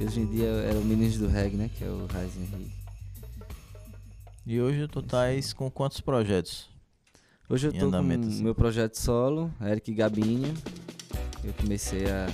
Hoje 0.00 0.20
em 0.20 0.26
dia 0.26 0.46
era 0.46 0.78
o 0.78 0.84
Meninos 0.84 1.18
do 1.18 1.28
Reggae, 1.28 1.56
né? 1.56 1.70
Que 1.76 1.84
é 1.84 1.88
o 1.88 2.06
Raz 2.06 2.36
Henrique. 2.36 2.72
E 4.44 4.60
hoje 4.60 4.88
tu 4.88 5.00
estás 5.00 5.52
com 5.52 5.70
quantos 5.70 6.00
projetos? 6.00 6.68
Hoje 7.48 7.68
eu 7.68 7.72
tô 7.72 7.90
com 7.90 7.96
assim. 7.96 8.42
meu 8.42 8.54
projeto 8.54 8.96
solo, 8.96 9.50
Eric 9.60 9.92
Gabinha. 9.94 10.52
Eu 11.44 11.52
comecei 11.54 12.06
a 12.10 12.26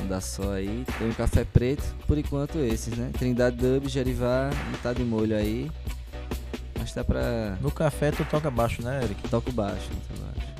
andar 0.00 0.20
só 0.20 0.52
aí. 0.52 0.84
Tem 0.98 1.08
um 1.08 1.14
café 1.14 1.44
preto, 1.44 1.82
por 2.06 2.18
enquanto 2.18 2.58
esses, 2.58 2.96
né? 2.96 3.10
Trindade 3.18 3.56
Dub, 3.56 3.88
Jerivá, 3.88 4.50
não 4.70 4.78
tá 4.80 4.92
de 4.92 5.02
molho 5.02 5.36
aí. 5.36 5.70
Mas 6.78 6.92
tá 6.92 7.02
pra. 7.02 7.56
No 7.60 7.70
café 7.70 8.10
tu 8.10 8.24
toca 8.24 8.50
baixo, 8.50 8.82
né, 8.82 9.02
Eric? 9.02 9.28
Toco 9.28 9.50
baixo, 9.52 9.88
toco 9.88 10.20
baixo. 10.20 10.52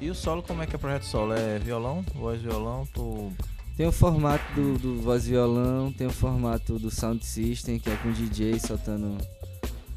E 0.00 0.08
o 0.08 0.14
solo, 0.14 0.42
como 0.42 0.62
é 0.62 0.66
que 0.66 0.74
é 0.74 0.76
o 0.76 0.80
projeto 0.80 1.04
solo? 1.04 1.34
É 1.34 1.58
violão, 1.58 2.02
voz 2.14 2.40
violão, 2.40 2.86
tu... 2.94 3.32
Tem 3.80 3.86
o 3.86 3.92
formato 3.92 4.44
do, 4.54 4.78
do 4.78 5.00
voz 5.00 5.26
violão, 5.26 5.90
tem 5.90 6.06
o 6.06 6.12
formato 6.12 6.78
do 6.78 6.90
sound 6.90 7.24
system, 7.24 7.78
que 7.78 7.88
é 7.88 7.96
com 7.96 8.12
DJ 8.12 8.60
soltando 8.60 9.16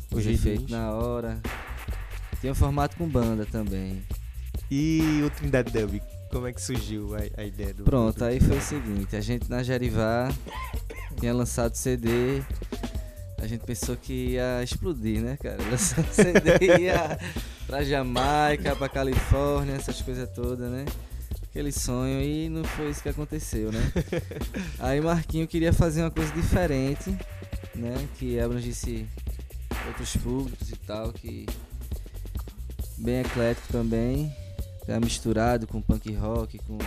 os 0.10 0.20
Os 0.20 0.26
efeitos 0.26 0.72
na 0.72 0.94
hora. 0.94 1.38
Tem 2.42 2.50
o 2.50 2.56
formato 2.56 2.96
com 2.96 3.06
banda 3.06 3.46
também. 3.46 4.02
E 4.72 5.22
o 5.26 5.30
Trindade 5.30 5.70
Dub, 5.70 6.02
como 6.32 6.48
é 6.48 6.54
que 6.54 6.62
surgiu 6.62 7.14
a, 7.14 7.42
a 7.42 7.44
ideia 7.44 7.74
do. 7.74 7.84
Pronto, 7.84 8.20
do 8.20 8.24
aí 8.24 8.40
foi 8.40 8.58
o 8.58 8.62
seguinte, 8.62 9.18
a 9.18 9.20
gente 9.20 9.50
na 9.50 9.62
Jerivá 9.62 10.30
tinha 11.20 11.34
lançado 11.34 11.76
CD, 11.76 12.42
a 13.38 13.46
gente 13.48 13.66
pensou 13.66 13.98
que 13.98 14.30
ia 14.30 14.64
explodir, 14.64 15.22
né, 15.22 15.36
cara? 15.36 15.58
Lançar 15.70 16.06
CD 16.06 16.80
ia 16.84 17.20
pra 17.68 17.84
Jamaica, 17.84 18.78
pra 18.78 18.88
Califórnia, 18.88 19.74
essas 19.76 20.02
coisas 20.02 20.30
todas, 20.30 20.72
né? 20.72 20.86
Aquele 21.54 21.72
sonho 21.72 22.20
e 22.20 22.50
não 22.50 22.64
foi 22.64 22.90
isso 22.90 23.04
que 23.04 23.10
aconteceu, 23.10 23.72
né? 23.72 23.80
Aí 24.80 25.00
Marquinho 25.00 25.48
queria 25.48 25.72
fazer 25.72 26.02
uma 26.02 26.10
coisa 26.10 26.34
diferente, 26.34 27.16
né? 27.76 27.94
Que 28.18 28.40
abrangisse 28.40 29.06
outros 29.86 30.18
públicos 30.18 30.72
e 30.72 30.76
tal, 30.78 31.14
que 31.14 31.46
bem 32.98 33.20
eclético 33.20 33.68
também, 33.72 34.36
tá 34.88 35.00
misturado 35.00 35.68
com 35.68 35.80
punk 35.80 36.12
rock, 36.16 36.58
com, 36.58 36.80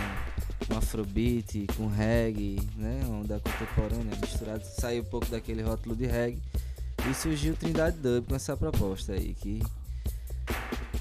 com 0.67 0.77
afrobeat, 0.77 1.65
com 1.77 1.87
reggae, 1.87 2.59
né? 2.75 3.05
Onda 3.07 3.39
contemporânea, 3.39 4.17
misturado, 4.19 4.65
saiu 4.65 5.01
um 5.01 5.05
pouco 5.05 5.27
daquele 5.27 5.61
rótulo 5.61 5.95
de 5.95 6.07
reggae 6.07 6.41
e 7.09 7.13
surgiu 7.13 7.53
o 7.53 7.55
Trindade 7.55 7.99
Dub 7.99 8.27
com 8.27 8.35
essa 8.35 8.57
proposta 8.57 9.13
aí, 9.13 9.33
que 9.33 9.63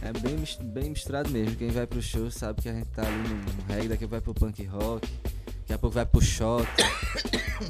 é 0.07 0.13
bem, 0.13 0.37
bem 0.73 0.91
misturado 0.91 1.31
mesmo. 1.31 1.57
Quem 1.57 1.71
vai 1.71 1.87
pro 1.87 2.01
show 2.01 2.31
sabe 2.31 2.63
que 2.63 2.69
a 2.69 2.73
gente 2.73 2.89
tá 2.91 3.03
ali 3.03 3.29
no, 3.29 3.75
reggae, 3.75 3.89
daqui 3.89 4.07
vai 4.07 4.21
pro 4.21 4.33
punk 4.33 4.65
rock, 4.65 5.09
daqui 5.61 5.73
a 5.73 5.79
pouco 5.79 5.95
vai 5.95 6.07
pro 6.07 6.21
shot 6.21 6.67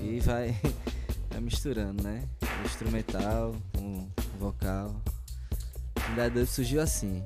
e 0.02 0.20
vai, 0.20 0.54
vai 1.30 1.40
misturando, 1.40 2.02
né? 2.02 2.22
O 2.42 2.66
instrumental 2.66 3.54
com 3.72 4.06
o 4.34 4.38
vocal. 4.38 4.94
O 5.96 6.00
Trindade 6.00 6.34
Dub 6.34 6.46
surgiu 6.46 6.82
assim. 6.82 7.24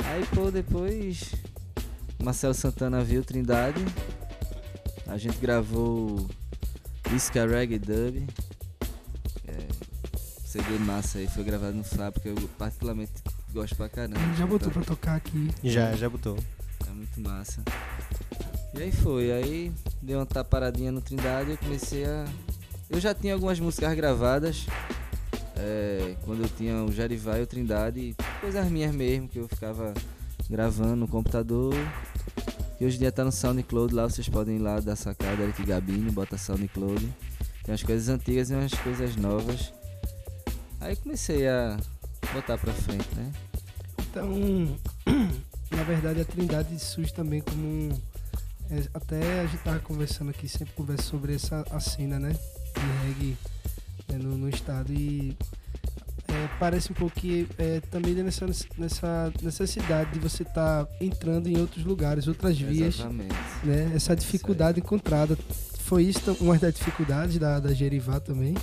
Aí, 0.00 0.24
pô, 0.34 0.50
depois 0.50 1.34
Marcelo 2.22 2.54
Santana 2.54 3.02
viu 3.02 3.24
Trindade. 3.24 3.82
A 5.06 5.16
gente 5.16 5.38
gravou 5.38 6.28
Isca 7.14 7.46
Reggae 7.46 7.78
Dub. 7.78 8.26
CD 10.54 10.78
massa 10.78 11.18
aí, 11.18 11.26
foi 11.26 11.42
gravado 11.42 11.76
no 11.76 11.82
Fábrica. 11.82 12.28
Eu 12.28 12.36
particularmente 12.56 13.10
gosto 13.52 13.74
pra 13.74 13.88
caramba. 13.88 14.20
Ele 14.20 14.36
já 14.36 14.46
botou 14.46 14.70
pra 14.70 14.82
tocar 14.82 15.16
aqui. 15.16 15.50
Já, 15.64 15.96
já 15.96 16.08
botou. 16.08 16.38
É 16.86 16.90
muito 16.90 17.20
massa. 17.20 17.60
E 18.72 18.82
aí 18.84 18.92
foi, 18.92 19.32
aí 19.32 19.72
dei 20.00 20.14
uma 20.14 20.24
taparadinha 20.24 20.92
no 20.92 21.00
Trindade 21.00 21.50
e 21.50 21.52
eu 21.54 21.58
comecei 21.58 22.04
a. 22.04 22.24
Eu 22.88 23.00
já 23.00 23.12
tinha 23.12 23.34
algumas 23.34 23.58
músicas 23.58 23.96
gravadas. 23.96 24.66
é, 25.56 26.14
quando 26.24 26.44
eu 26.44 26.48
tinha 26.48 26.84
o 26.84 26.92
Jarivá 26.92 27.36
e 27.36 27.42
o 27.42 27.46
Trindade, 27.48 28.14
coisas 28.40 28.70
minhas 28.70 28.94
mesmo, 28.94 29.26
que 29.26 29.40
eu 29.40 29.48
ficava 29.48 29.92
gravando 30.48 30.94
no 30.94 31.08
computador. 31.08 31.74
Que 32.78 32.84
hoje 32.84 32.94
em 32.94 33.00
dia 33.00 33.10
tá 33.10 33.24
no 33.24 33.32
SoundCloud 33.32 33.92
lá, 33.92 34.04
vocês 34.04 34.28
podem 34.28 34.54
ir 34.54 34.60
lá 34.60 34.78
da 34.78 34.94
sacada 34.94 35.42
Eric 35.42 35.64
Gabini, 35.64 36.12
bota 36.12 36.38
SoundCloud. 36.38 37.00
Tem 37.64 37.72
umas 37.72 37.82
coisas 37.82 38.08
antigas 38.08 38.50
e 38.50 38.54
umas 38.54 38.72
coisas 38.74 39.16
novas. 39.16 39.72
Aí 40.80 40.96
comecei 40.96 41.48
a 41.48 41.76
botar 42.32 42.58
pra 42.58 42.72
frente, 42.72 43.08
né? 43.14 43.32
Então, 44.00 44.28
na 45.70 45.82
verdade, 45.82 46.20
a 46.20 46.24
Trindade 46.24 46.78
surge 46.78 47.12
também 47.12 47.40
como 47.40 47.66
um. 47.66 48.00
é, 48.70 48.82
até 48.92 49.40
a 49.40 49.46
gente 49.46 49.62
tava 49.62 49.78
conversando 49.80 50.30
aqui, 50.30 50.48
sempre 50.48 50.74
conversa 50.74 51.02
sobre 51.04 51.34
essa 51.34 51.64
a 51.70 51.80
cena, 51.80 52.18
né? 52.18 52.32
De 52.32 53.06
reggae 53.06 53.36
né, 54.08 54.18
no, 54.18 54.36
no 54.36 54.48
estado. 54.48 54.92
E 54.92 55.36
é, 56.28 56.48
parece 56.58 56.90
um 56.90 56.94
pouco 56.94 57.14
que 57.18 57.48
é, 57.58 57.80
também 57.90 58.14
nessa, 58.14 58.46
nessa 58.78 59.32
necessidade 59.42 60.12
de 60.12 60.18
você 60.18 60.42
estar 60.42 60.86
entrando 61.00 61.48
em 61.48 61.58
outros 61.58 61.84
lugares, 61.84 62.26
outras 62.26 62.58
vias, 62.58 62.96
Exatamente. 62.96 63.34
né? 63.62 63.92
Essa 63.94 64.14
dificuldade 64.14 64.80
encontrada. 64.80 65.36
Foi 65.80 66.02
isso 66.02 66.36
uma 66.40 66.58
das 66.58 66.74
dificuldades 66.74 67.38
da, 67.38 67.60
da 67.60 67.72
Gerivá 67.74 68.18
também. 68.18 68.54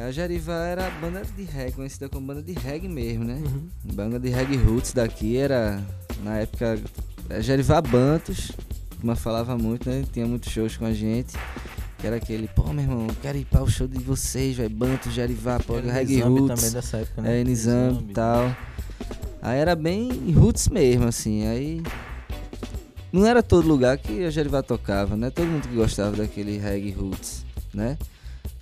É, 0.00 0.04
a 0.04 0.10
Jarivá 0.10 0.64
era 0.64 0.86
a 0.86 0.90
banda 0.90 1.22
de 1.36 1.42
reggae, 1.44 1.72
conhecida 1.72 2.08
como 2.08 2.26
banda 2.26 2.42
de 2.42 2.52
reggae 2.52 2.88
mesmo, 2.88 3.22
né? 3.22 3.34
Uhum. 3.34 3.68
Banda 3.92 4.18
de 4.18 4.30
reggae 4.30 4.56
roots 4.56 4.94
daqui 4.94 5.36
era, 5.36 5.78
na 6.24 6.38
época, 6.38 6.78
é, 7.28 7.42
Jarivá 7.42 7.82
Bantos, 7.82 8.50
como 8.98 9.12
eu 9.12 9.16
falava 9.16 9.58
muito, 9.58 9.90
né? 9.90 10.02
Tinha 10.10 10.26
muitos 10.26 10.50
shows 10.50 10.78
com 10.78 10.86
a 10.86 10.92
gente. 10.94 11.34
Que 11.98 12.06
era 12.06 12.16
aquele, 12.16 12.48
pô, 12.48 12.72
meu 12.72 12.82
irmão, 12.82 13.08
quero 13.20 13.36
ir 13.36 13.44
para 13.44 13.62
o 13.62 13.68
show 13.68 13.86
de 13.86 13.98
vocês, 13.98 14.56
vai, 14.56 14.70
Bantos, 14.70 15.12
Jarivá, 15.12 15.60
pô, 15.60 15.78
reggae 15.78 16.20
roots. 16.22 16.60
também 16.60 16.72
dessa 16.72 16.96
época, 16.96 17.20
né? 17.20 17.40
É, 17.40 17.44
Nizam 17.44 17.88
Nizambi. 17.88 18.10
e 18.10 18.14
tal. 18.14 18.56
Aí 19.42 19.58
era 19.58 19.76
bem 19.76 20.08
roots 20.32 20.68
mesmo, 20.68 21.08
assim. 21.08 21.46
Aí. 21.46 21.82
Não 23.12 23.26
era 23.26 23.42
todo 23.42 23.68
lugar 23.68 23.98
que 23.98 24.24
a 24.24 24.30
Jerivá 24.30 24.62
tocava, 24.62 25.14
né? 25.14 25.28
Todo 25.28 25.46
mundo 25.46 25.68
que 25.68 25.74
gostava 25.74 26.16
daquele 26.16 26.56
reggae 26.56 26.90
roots, 26.90 27.44
né? 27.74 27.98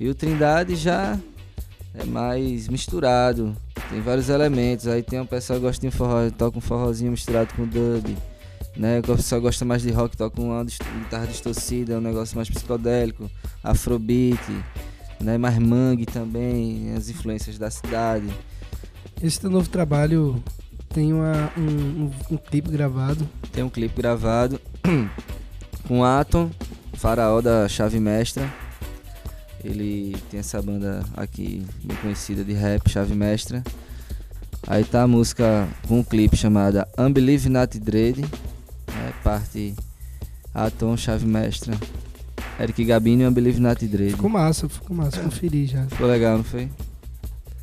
E 0.01 0.09
o 0.09 0.15
Trindade 0.15 0.77
já 0.77 1.19
é 1.95 2.05
mais 2.05 2.69
misturado. 2.69 3.57
Tem 3.91 4.01
vários 4.01 4.29
elementos. 4.29 4.87
Aí 4.87 5.03
tem 5.03 5.21
um 5.21 5.27
pessoal 5.27 5.59
que 5.59 5.65
gosta 5.67 5.89
de 5.89 5.95
forró, 5.95 6.31
toca 6.31 6.59
um 6.59 6.61
forrozinho 6.61 7.11
misturado 7.11 7.53
com 7.55 7.67
dub. 7.67 8.17
Né? 8.77 9.01
O 9.01 9.03
pessoal 9.03 9.41
gosta 9.41 9.65
mais 9.65 9.83
de 9.83 9.91
rock, 9.91 10.17
toca 10.17 10.41
uma 10.41 10.65
guitarra 10.65 11.27
distorcida, 11.27 11.95
é 11.95 11.99
um 11.99 12.01
negócio 12.01 12.37
mais 12.37 12.49
psicodélico, 12.49 13.29
afrobeat, 13.63 14.41
né? 15.21 15.37
mais 15.37 15.59
mangue 15.59 16.07
também, 16.07 16.95
as 16.95 17.09
influências 17.09 17.59
da 17.59 17.71
cidade. 17.71 18.29
Esse 19.21 19.41
teu 19.41 19.51
novo 19.51 19.69
trabalho 19.69 20.41
tem 20.91 21.13
uma, 21.13 21.53
um, 21.57 22.05
um, 22.05 22.11
um 22.31 22.37
clipe 22.37 22.71
gravado. 22.71 23.29
Tem 23.53 23.65
um 23.65 23.69
clipe 23.69 24.01
gravado 24.01 24.61
com 25.89 26.05
Atom, 26.05 26.49
faraó 26.95 27.41
da 27.41 27.69
Chave 27.69 27.99
Mestra. 27.99 28.49
Ele 29.64 30.16
tem 30.31 30.40
essa 30.40 30.61
banda 30.62 31.05
aqui 31.16 31.64
bem 31.83 31.97
conhecida 31.99 32.44
de 32.44 32.53
rap, 32.53 32.88
Chave 32.88 33.14
Mestra. 33.14 33.62
Aí 34.66 34.85
tá 34.85 35.03
a 35.03 35.09
música 35.09 35.68
com 35.87 36.01
um 36.01 36.05
clipe 36.05 36.37
chamada 36.37 36.87
Unbelieve 36.99 37.49
Not 37.49 37.79
Dread, 37.79 38.21
né, 38.21 39.12
parte 39.25 39.75
Atom, 40.55 40.97
Chave 40.97 41.27
Mestra. 41.27 41.75
Eric 42.61 42.85
Gabini 42.85 43.23
e 43.23 43.27
Unbelieve 43.27 43.61
Not 43.61 43.87
Dread. 43.87 44.12
Ficou 44.12 44.31
massa, 44.31 44.68
ficou 44.68 44.97
massa, 44.97 45.21
conferi 45.23 45.66
já. 45.66 45.87
Ficou 45.87 46.09
legal, 46.09 46.38
não 46.38 46.44
foi? 46.44 46.68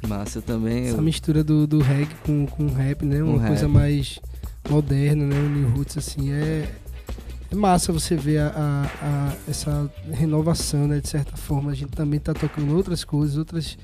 Massa 0.07 0.41
também. 0.41 0.87
Essa 0.87 0.97
eu... 0.97 1.01
mistura 1.01 1.43
do, 1.43 1.67
do 1.67 1.79
reggae 1.79 2.15
com, 2.25 2.45
com 2.45 2.67
rap, 2.67 3.03
né? 3.05 3.21
Uma 3.21 3.45
coisa 3.45 3.67
mais 3.67 4.19
moderna, 4.69 5.25
né? 5.25 5.35
O 5.35 5.49
New 5.49 5.69
Roots, 5.71 5.97
assim, 5.97 6.31
é, 6.31 6.69
é 7.55 7.59
massa 7.59 7.91
você 7.93 8.15
ver 8.15 8.39
a, 8.39 8.47
a- 8.49 9.05
a- 9.05 9.33
essa 9.49 9.91
renovação, 10.11 10.87
né? 10.87 10.99
De 10.99 11.07
certa 11.09 11.35
forma, 11.37 11.71
a 11.71 11.73
gente 11.75 11.91
também 11.91 12.19
tá 12.19 12.33
tocando 12.33 12.75
outras 12.75 13.03
coisas, 13.03 13.37
outras, 13.37 13.77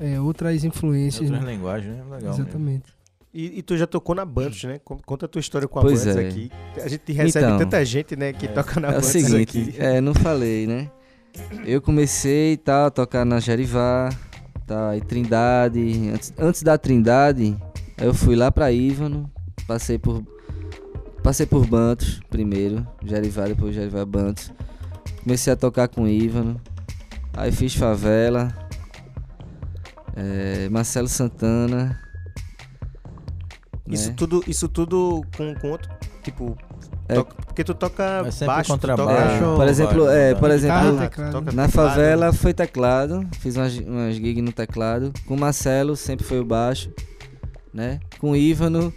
é, 0.00 0.20
outras 0.20 0.64
influências. 0.64 1.30
Outras 1.30 1.44
né? 1.46 1.52
linguagens, 1.54 1.94
né? 1.96 2.02
Legal. 2.04 2.20
mesmo. 2.30 2.42
Exatamente. 2.44 2.84
E, 3.32 3.58
e 3.58 3.62
tu 3.62 3.76
já 3.76 3.86
tocou 3.86 4.14
na 4.14 4.24
Bantus, 4.24 4.62
né? 4.64 4.78
Con- 4.84 5.00
Conta 5.04 5.26
a 5.26 5.28
tua 5.28 5.40
história 5.40 5.66
com 5.66 5.78
a 5.80 5.82
Pois 5.82 6.04
Bantus 6.04 6.16
é. 6.22 6.28
aqui. 6.28 6.50
A 6.82 6.88
gente 6.88 7.12
recebe 7.12 7.46
Então, 7.46 7.58
tanta 7.58 7.84
gente, 7.84 8.14
né, 8.16 8.32
que 8.32 8.46
toca 8.48 8.78
na 8.78 8.92
É 8.92 8.98
o 8.98 9.02
seguinte, 9.02 9.58
aqui. 9.58 9.74
é, 9.78 10.00
não 10.00 10.14
falei, 10.14 10.66
né? 10.66 10.90
Eu 11.64 11.82
comecei 11.82 12.52
e 12.52 12.56
tal, 12.56 12.86
a 12.86 12.90
tocar 12.90 13.24
na 13.24 13.40
Jerivá, 13.40 14.08
tá, 14.68 14.96
e 14.96 15.00
Trindade. 15.00 16.10
Antes, 16.10 16.32
antes 16.38 16.62
da 16.62 16.78
Trindade, 16.78 17.56
eu 17.98 18.14
fui 18.14 18.36
lá 18.36 18.52
pra 18.52 18.70
Ívano, 18.70 19.28
passei 19.66 19.98
por. 19.98 20.22
Passei 21.24 21.46
por 21.46 21.66
Bantos 21.66 22.20
primeiro, 22.28 22.86
Jerivá, 23.02 23.46
depois 23.46 23.74
Jerivá 23.74 24.04
Bantos. 24.04 24.52
Comecei 25.22 25.50
a 25.50 25.56
tocar 25.56 25.88
com 25.88 26.06
Ívano. 26.06 26.60
Aí 27.32 27.50
fiz 27.50 27.74
favela. 27.74 28.52
é, 30.14 30.68
Marcelo 30.68 31.08
Santana. 31.08 31.98
Isso 33.88 34.10
né? 34.10 34.14
tudo, 34.14 34.44
isso 34.46 34.68
tudo 34.68 35.22
com, 35.34 35.54
com 35.54 35.70
outro, 35.70 35.90
tipo... 36.22 36.56
É. 37.08 37.14
toca- 37.14 37.34
porque 37.46 37.64
tu 37.64 37.74
toca 37.74 38.30
sempre 38.30 38.46
baixo, 38.46 38.70
contrabaixo 38.70 39.38
toca... 39.38 39.50
ou 39.50 39.56
Por 39.56 39.68
exemplo, 39.68 40.04
vai- 40.04 40.30
é, 40.30 40.34
por 40.34 40.50
exemplo, 40.50 40.98
Guitarra, 41.08 41.52
Na 41.54 41.68
favela 41.68 42.32
foi 42.34 42.52
teclado, 42.54 43.26
fiz 43.40 43.56
umas, 43.56 43.76
umas 43.78 44.14
gigs 44.16 44.42
no 44.42 44.52
teclado. 44.52 45.10
Com 45.26 45.34
o 45.34 45.40
Marcelo 45.40 45.96
sempre 45.96 46.24
foi 46.24 46.38
o 46.40 46.44
baixo, 46.44 46.90
né? 47.72 47.98
Com 48.18 48.30
o 48.32 48.36
Ívano 48.36 48.92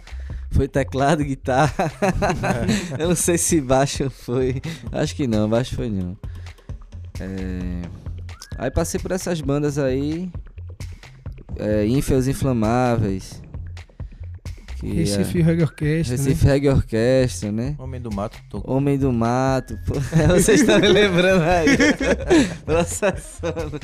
foi 0.50 0.68
teclado, 0.68 1.24
guitarra. 1.24 1.92
Eu 2.98 3.08
não 3.08 3.16
sei 3.16 3.38
se 3.38 3.60
baixo 3.60 4.10
foi. 4.10 4.60
Acho 4.92 5.14
que 5.14 5.26
não, 5.26 5.48
baixo 5.48 5.74
foi 5.74 5.88
não. 5.88 6.16
É, 7.20 7.88
Aí 8.58 8.72
passei 8.72 8.98
por 8.98 9.12
essas 9.12 9.40
bandas 9.40 9.78
aí. 9.78 10.28
É, 11.56 11.86
Ínfios 11.86 12.26
Inflamáveis. 12.26 13.40
Que 14.80 14.92
Recife 14.92 15.40
é, 15.40 15.42
Reggae 15.42 15.62
Orquestra, 15.62 16.16
Recife 16.16 16.44
né? 16.44 16.52
Reggae 16.52 16.68
Orquestra, 16.68 17.52
né? 17.52 17.76
Homem 17.78 18.00
do 18.00 18.12
Mato 18.12 18.38
tocou. 18.50 18.76
Homem 18.76 18.98
do 18.98 19.12
Mato, 19.12 19.78
pô. 19.86 19.94
Vocês 20.34 20.60
estão 20.60 20.80
me 20.80 20.88
lembrando 20.88 21.42
aí. 21.42 21.68
Processando. 22.64 23.80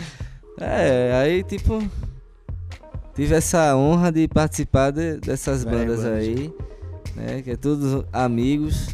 É, 0.59 1.12
aí 1.20 1.44
tipo. 1.44 1.83
Tive 3.14 3.35
essa 3.35 3.77
honra 3.77 4.11
de 4.11 4.27
participar 4.27 4.90
de- 4.90 5.18
dessas 5.18 5.64
bandas 5.64 6.03
banda. 6.03 6.16
aí. 6.16 6.53
Né, 7.14 7.42
que 7.42 7.50
é 7.53 7.57
todos 7.57 8.05
amigos. 8.12 8.88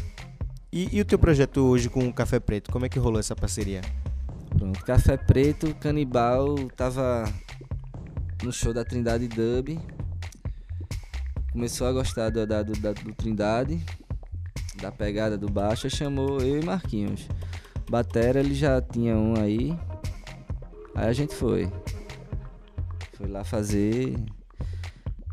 E, 0.71 0.87
e 0.95 1.01
o 1.01 1.05
teu 1.05 1.17
projeto 1.17 1.57
hoje 1.61 1.89
com 1.89 2.07
o 2.07 2.13
Café 2.13 2.39
Preto, 2.39 2.71
como 2.71 2.85
é 2.85 2.89
que 2.89 2.99
rolou 2.99 3.19
essa 3.19 3.35
parceria? 3.35 3.81
Pronto, 4.57 4.79
Café 4.85 5.17
Preto, 5.17 5.73
Canibal, 5.75 6.55
tava 6.75 7.23
no 8.43 8.51
show 8.53 8.73
da 8.73 8.85
Trindade 8.85 9.27
Dub. 9.27 9.79
Começou 11.51 11.87
a 11.87 11.91
gostar 11.91 12.29
do, 12.29 12.45
da- 12.45 12.61
do, 12.63 12.73
da- 12.73 12.93
do 12.93 13.13
Trindade, 13.13 13.83
da 14.81 14.91
pegada 14.91 15.37
do 15.37 15.49
baixo, 15.49 15.89
chamou 15.89 16.39
eu 16.41 16.61
e 16.61 16.65
Marquinhos. 16.65 17.27
Batera 17.89 18.39
ele 18.39 18.53
já 18.53 18.81
tinha 18.81 19.17
um 19.17 19.33
aí. 19.41 19.77
Aí 20.95 21.07
a 21.09 21.13
gente 21.13 21.33
foi. 21.35 21.69
Foi 23.21 23.29
lá 23.29 23.43
fazer. 23.43 24.15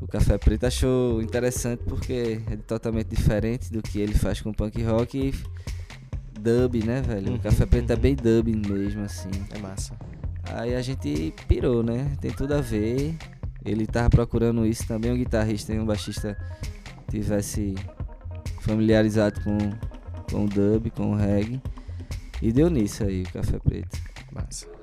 O 0.02 0.06
Café 0.06 0.36
Preto 0.36 0.66
achou 0.66 1.22
interessante 1.22 1.82
porque 1.84 2.42
é 2.50 2.56
totalmente 2.56 3.08
diferente 3.08 3.72
do 3.72 3.82
que 3.82 3.98
ele 3.98 4.12
faz 4.12 4.42
com 4.42 4.52
punk 4.52 4.82
rock 4.82 5.18
e 5.18 6.38
dub, 6.38 6.84
né, 6.84 7.00
velho? 7.00 7.30
Uhum, 7.30 7.36
o 7.36 7.40
Café 7.40 7.64
Preto 7.64 7.90
é 7.90 7.94
uhum. 7.94 8.00
bem 8.00 8.14
dub 8.14 8.54
mesmo, 8.54 9.04
assim. 9.04 9.30
É 9.50 9.58
massa. 9.58 9.96
Aí 10.44 10.74
a 10.74 10.82
gente 10.82 11.34
pirou, 11.48 11.82
né? 11.82 12.14
Tem 12.20 12.30
tudo 12.30 12.52
a 12.52 12.60
ver. 12.60 13.16
Ele 13.64 13.86
tava 13.86 14.10
procurando 14.10 14.66
isso 14.66 14.86
também, 14.86 15.10
um 15.10 15.16
guitarrista 15.16 15.72
e 15.72 15.80
um 15.80 15.86
baixista 15.86 16.36
tivesse 17.10 17.74
familiarizado 18.60 19.40
com, 19.40 19.58
com 20.30 20.44
o 20.44 20.48
dub, 20.48 20.90
com 20.90 21.12
o 21.12 21.14
reggae. 21.14 21.60
E 22.42 22.52
deu 22.52 22.68
nisso 22.68 23.02
aí, 23.02 23.22
o 23.22 23.32
Café 23.32 23.58
Preto. 23.58 23.98
Massa. 24.30 24.77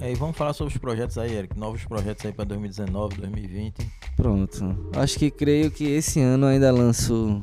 E 0.00 0.14
vamos 0.14 0.36
falar 0.36 0.52
sobre 0.52 0.72
os 0.72 0.78
projetos 0.78 1.16
aí, 1.18 1.34
Eric. 1.34 1.58
Novos 1.58 1.84
projetos 1.84 2.24
aí 2.26 2.32
pra 2.32 2.44
2019, 2.44 3.16
2020. 3.16 3.74
Pronto. 4.14 4.90
Acho 4.94 5.18
que 5.18 5.30
creio 5.30 5.70
que 5.70 5.84
esse 5.84 6.20
ano 6.20 6.46
ainda 6.46 6.70
lanço 6.70 7.42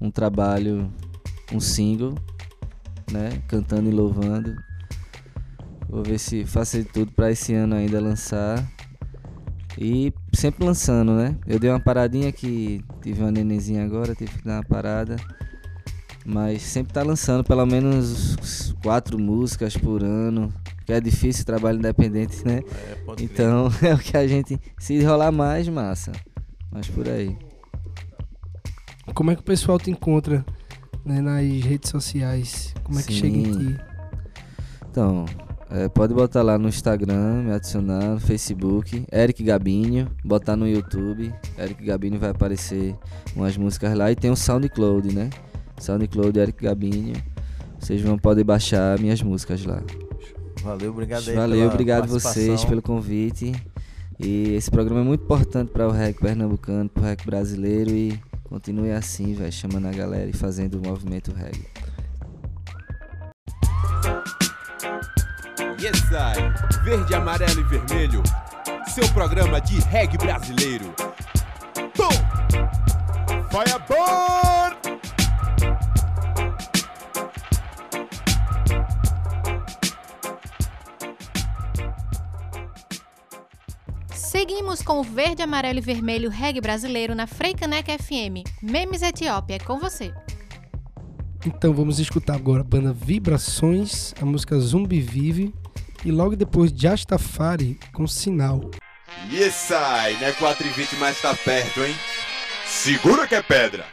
um 0.00 0.10
trabalho, 0.10 0.92
um 1.52 1.60
single, 1.60 2.14
né? 3.10 3.42
Cantando 3.48 3.88
e 3.88 3.92
louvando. 3.92 4.54
Vou 5.88 6.02
ver 6.02 6.18
se 6.18 6.44
faço 6.44 6.78
de 6.78 6.84
tudo 6.84 7.12
pra 7.12 7.30
esse 7.30 7.54
ano 7.54 7.76
ainda 7.76 8.00
lançar. 8.00 8.62
E 9.78 10.12
sempre 10.32 10.64
lançando, 10.64 11.12
né? 11.12 11.36
Eu 11.46 11.58
dei 11.58 11.70
uma 11.70 11.80
paradinha 11.80 12.30
que 12.32 12.84
tive 13.02 13.22
uma 13.22 13.30
nenenzinha 13.30 13.84
agora, 13.84 14.14
tive 14.14 14.32
que 14.38 14.44
dar 14.44 14.54
uma 14.54 14.64
parada. 14.64 15.16
Mas 16.26 16.62
sempre 16.62 16.92
tá 16.92 17.02
lançando 17.02 17.44
pelo 17.44 17.64
menos 17.64 18.74
quatro 18.82 19.18
músicas 19.18 19.76
por 19.76 20.02
ano. 20.02 20.52
Que 20.84 20.92
é 20.92 21.00
difícil 21.00 21.44
trabalho 21.44 21.78
independente, 21.78 22.44
né? 22.44 22.60
É, 22.90 22.94
pode 23.04 23.26
crer. 23.26 23.46
Então 23.46 23.68
é 23.82 23.94
o 23.94 23.98
que 23.98 24.16
a 24.16 24.26
gente. 24.26 24.60
Se 24.78 25.02
rolar 25.02 25.32
mais, 25.32 25.68
massa. 25.68 26.12
Mas 26.70 26.88
por 26.88 27.08
aí. 27.08 27.36
Como 29.14 29.30
é 29.30 29.34
que 29.34 29.40
o 29.40 29.44
pessoal 29.44 29.78
te 29.78 29.90
encontra 29.90 30.44
né, 31.04 31.20
nas 31.20 31.44
redes 31.64 31.90
sociais? 31.90 32.74
Como 32.82 32.98
é 32.98 33.02
que 33.02 33.12
Sim. 33.12 33.20
chega 33.20 33.36
em 33.36 33.52
ti? 33.52 33.80
Então, 34.90 35.24
é, 35.70 35.88
pode 35.88 36.14
botar 36.14 36.42
lá 36.42 36.56
no 36.58 36.68
Instagram, 36.68 37.42
me 37.42 37.52
adicionar, 37.52 38.14
no 38.14 38.20
Facebook, 38.20 39.04
Eric 39.12 39.42
Gabinho, 39.42 40.08
botar 40.24 40.56
no 40.56 40.68
YouTube, 40.68 41.34
Eric 41.58 41.84
Gabinho 41.84 42.18
vai 42.18 42.30
aparecer 42.30 42.96
umas 43.34 43.56
músicas 43.56 43.96
lá 43.96 44.10
e 44.10 44.16
tem 44.16 44.30
o 44.30 44.36
SoundCloud, 44.36 45.14
né? 45.14 45.30
SoundCloud 45.78 46.38
Eric 46.38 46.62
Gabinho. 46.62 47.14
Vocês 47.78 48.00
vão 48.00 48.16
poder 48.16 48.44
baixar 48.44 48.98
minhas 48.98 49.20
músicas 49.20 49.64
lá. 49.64 49.82
Valeu, 50.64 50.90
obrigado 50.92 51.28
aí 51.28 51.36
Valeu, 51.36 51.58
pela 51.58 51.72
obrigado 51.72 52.08
vocês 52.08 52.64
pelo 52.64 52.80
convite. 52.80 53.52
E 54.18 54.54
esse 54.54 54.70
programa 54.70 55.02
é 55.02 55.04
muito 55.04 55.22
importante 55.22 55.70
para 55.70 55.86
o 55.86 55.90
REC 55.90 56.18
pernambucano, 56.18 56.88
para 56.88 57.02
o 57.02 57.04
REC 57.04 57.26
brasileiro 57.26 57.90
e 57.90 58.18
continue 58.44 58.90
assim, 58.90 59.34
velho, 59.34 59.52
chamando 59.52 59.88
a 59.88 59.90
galera 59.90 60.30
e 60.30 60.32
fazendo 60.32 60.78
o 60.78 60.88
movimento 60.88 61.32
reggae. 61.32 61.66
Yes, 65.78 66.00
I. 66.12 66.82
Verde, 66.82 67.14
amarelo 67.14 67.60
e 67.60 67.64
vermelho. 67.64 68.22
Seu 68.88 69.06
programa 69.08 69.60
de 69.60 69.78
reggae 69.80 70.16
brasileiro. 70.16 70.94
Tom! 71.94 72.08
Firebird! 73.50 74.63
Seguimos 84.46 84.82
com 84.82 85.00
o 85.00 85.02
verde, 85.02 85.40
amarelo 85.40 85.78
e 85.78 85.80
vermelho 85.80 86.28
reggae 86.28 86.60
brasileiro 86.60 87.14
na 87.14 87.26
Freicaneca 87.26 87.96
FM. 87.96 88.44
Memes 88.60 89.00
Etiópia, 89.00 89.54
é 89.54 89.58
com 89.58 89.78
você. 89.78 90.12
Então 91.46 91.72
vamos 91.72 91.98
escutar 91.98 92.34
agora 92.34 92.60
a 92.60 92.62
banda 92.64 92.92
Vibrações, 92.92 94.12
a 94.20 94.24
música 94.26 94.58
Zumbi 94.58 95.00
Vive 95.00 95.54
e 96.04 96.12
logo 96.12 96.36
depois 96.36 96.70
Jastafari 96.70 97.80
com 97.94 98.06
Sinal. 98.06 98.70
Yes, 99.32 99.72
ai, 99.72 100.12
não 100.20 100.26
é 100.26 100.32
4 100.32 100.66
e 100.66 100.70
20, 100.70 100.96
mas 100.96 101.22
tá 101.22 101.34
perto, 101.34 101.82
hein? 101.82 101.96
Segura 102.66 103.26
que 103.26 103.36
é 103.36 103.40
pedra! 103.40 103.86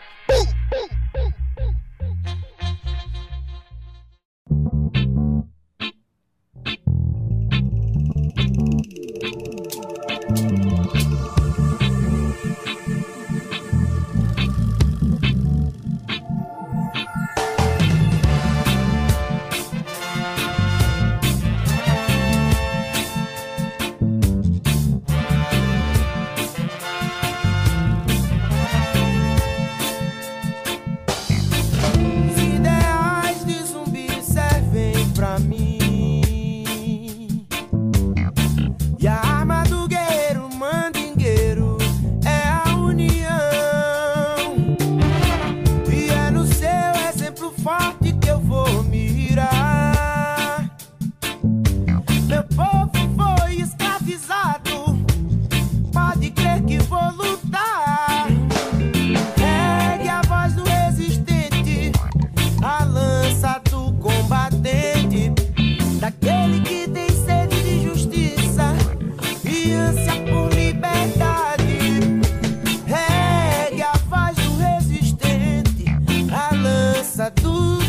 tú. 77.36 77.81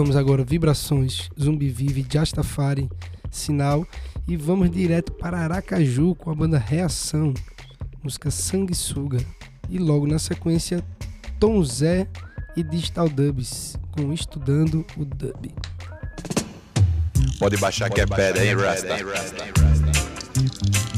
vamos 0.00 0.16
agora 0.16 0.42
Vibrações, 0.42 1.28
Zumbi 1.38 1.68
Vive, 1.68 2.06
Jastafari, 2.10 2.88
Sinal 3.30 3.86
e 4.26 4.34
vamos 4.34 4.70
direto 4.70 5.12
para 5.12 5.38
Aracaju 5.38 6.14
com 6.14 6.30
a 6.30 6.34
banda 6.34 6.56
Reação, 6.56 7.34
música 8.02 8.30
Sanguessuga. 8.30 9.18
E 9.68 9.78
logo 9.78 10.06
na 10.06 10.18
sequência, 10.18 10.82
Tom 11.38 11.62
Zé 11.62 12.08
e 12.56 12.62
Digital 12.62 13.10
Dubs 13.10 13.76
com 13.92 14.10
Estudando 14.10 14.86
o 14.96 15.04
Dub. 15.04 15.52
Pode 17.38 17.58
baixar 17.58 17.90
que 17.90 18.00
é, 18.00 18.04
é 18.04 18.06
pedra, 18.06 18.42
hein, 18.42 18.56
Rasta? 18.56 18.96
Hein, 18.96 19.04
Rasta. 19.04 20.89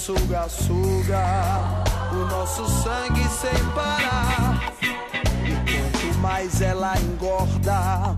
suga, 0.00 0.48
suga 0.48 1.24
o 2.10 2.24
nosso 2.24 2.66
sangue 2.82 3.22
sem 3.28 3.64
parar. 3.74 4.72
E 4.82 5.52
quanto 5.52 6.18
mais 6.20 6.62
ela 6.62 6.94
engorda, 6.98 8.16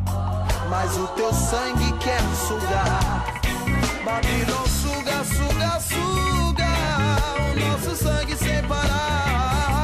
mais 0.71 0.97
o 0.97 1.09
teu 1.09 1.35
sangue 1.35 1.93
quer 1.99 2.23
sugar. 2.47 3.41
Babilônia 4.05 4.69
suga, 4.69 5.25
suga, 5.25 5.81
suga 5.81 6.71
o 7.51 7.59
nosso 7.59 7.97
sangue 7.97 8.37
sem 8.37 8.63
parar. 8.63 9.82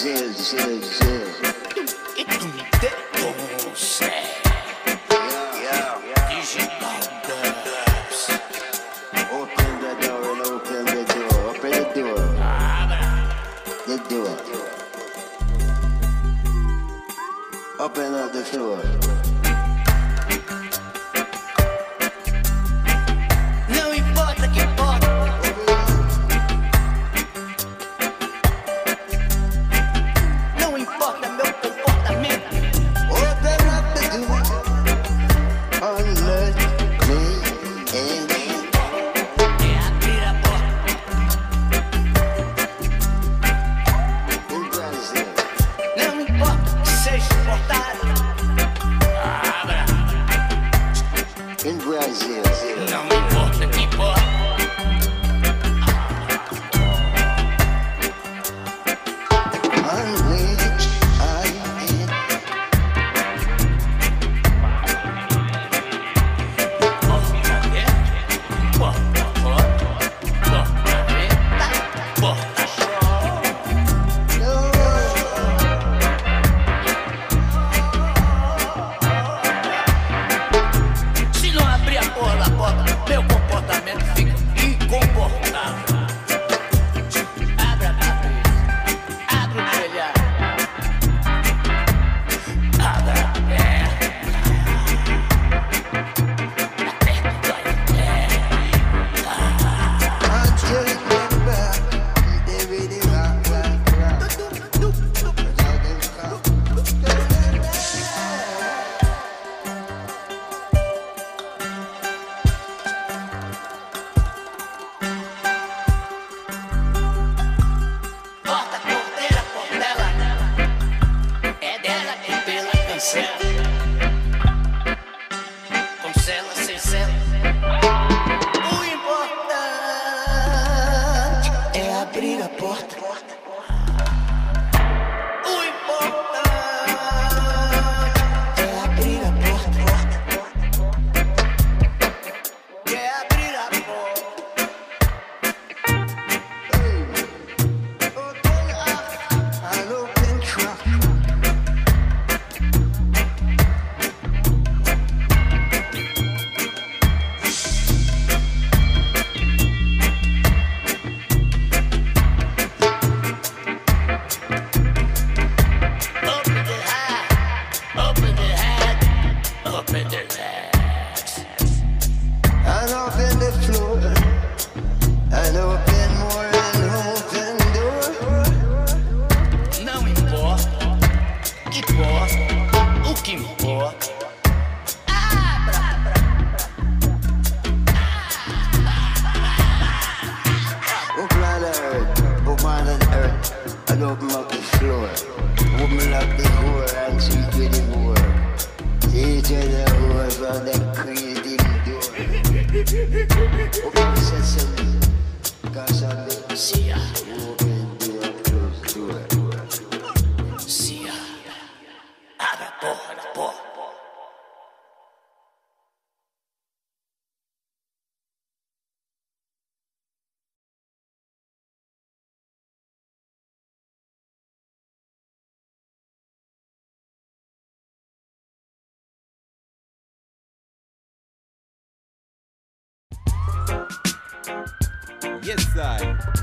Zell, 0.00 0.32
Zell, 0.32 1.09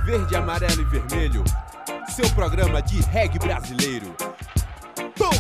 Verde, 0.04 0.36
amarelo 0.36 0.82
e 0.82 0.84
vermelho. 0.84 1.44
Seu 2.10 2.30
programa 2.32 2.82
de 2.82 3.00
reggae 3.04 3.40
brasileiro. 3.40 4.14
Boom! 5.18 5.32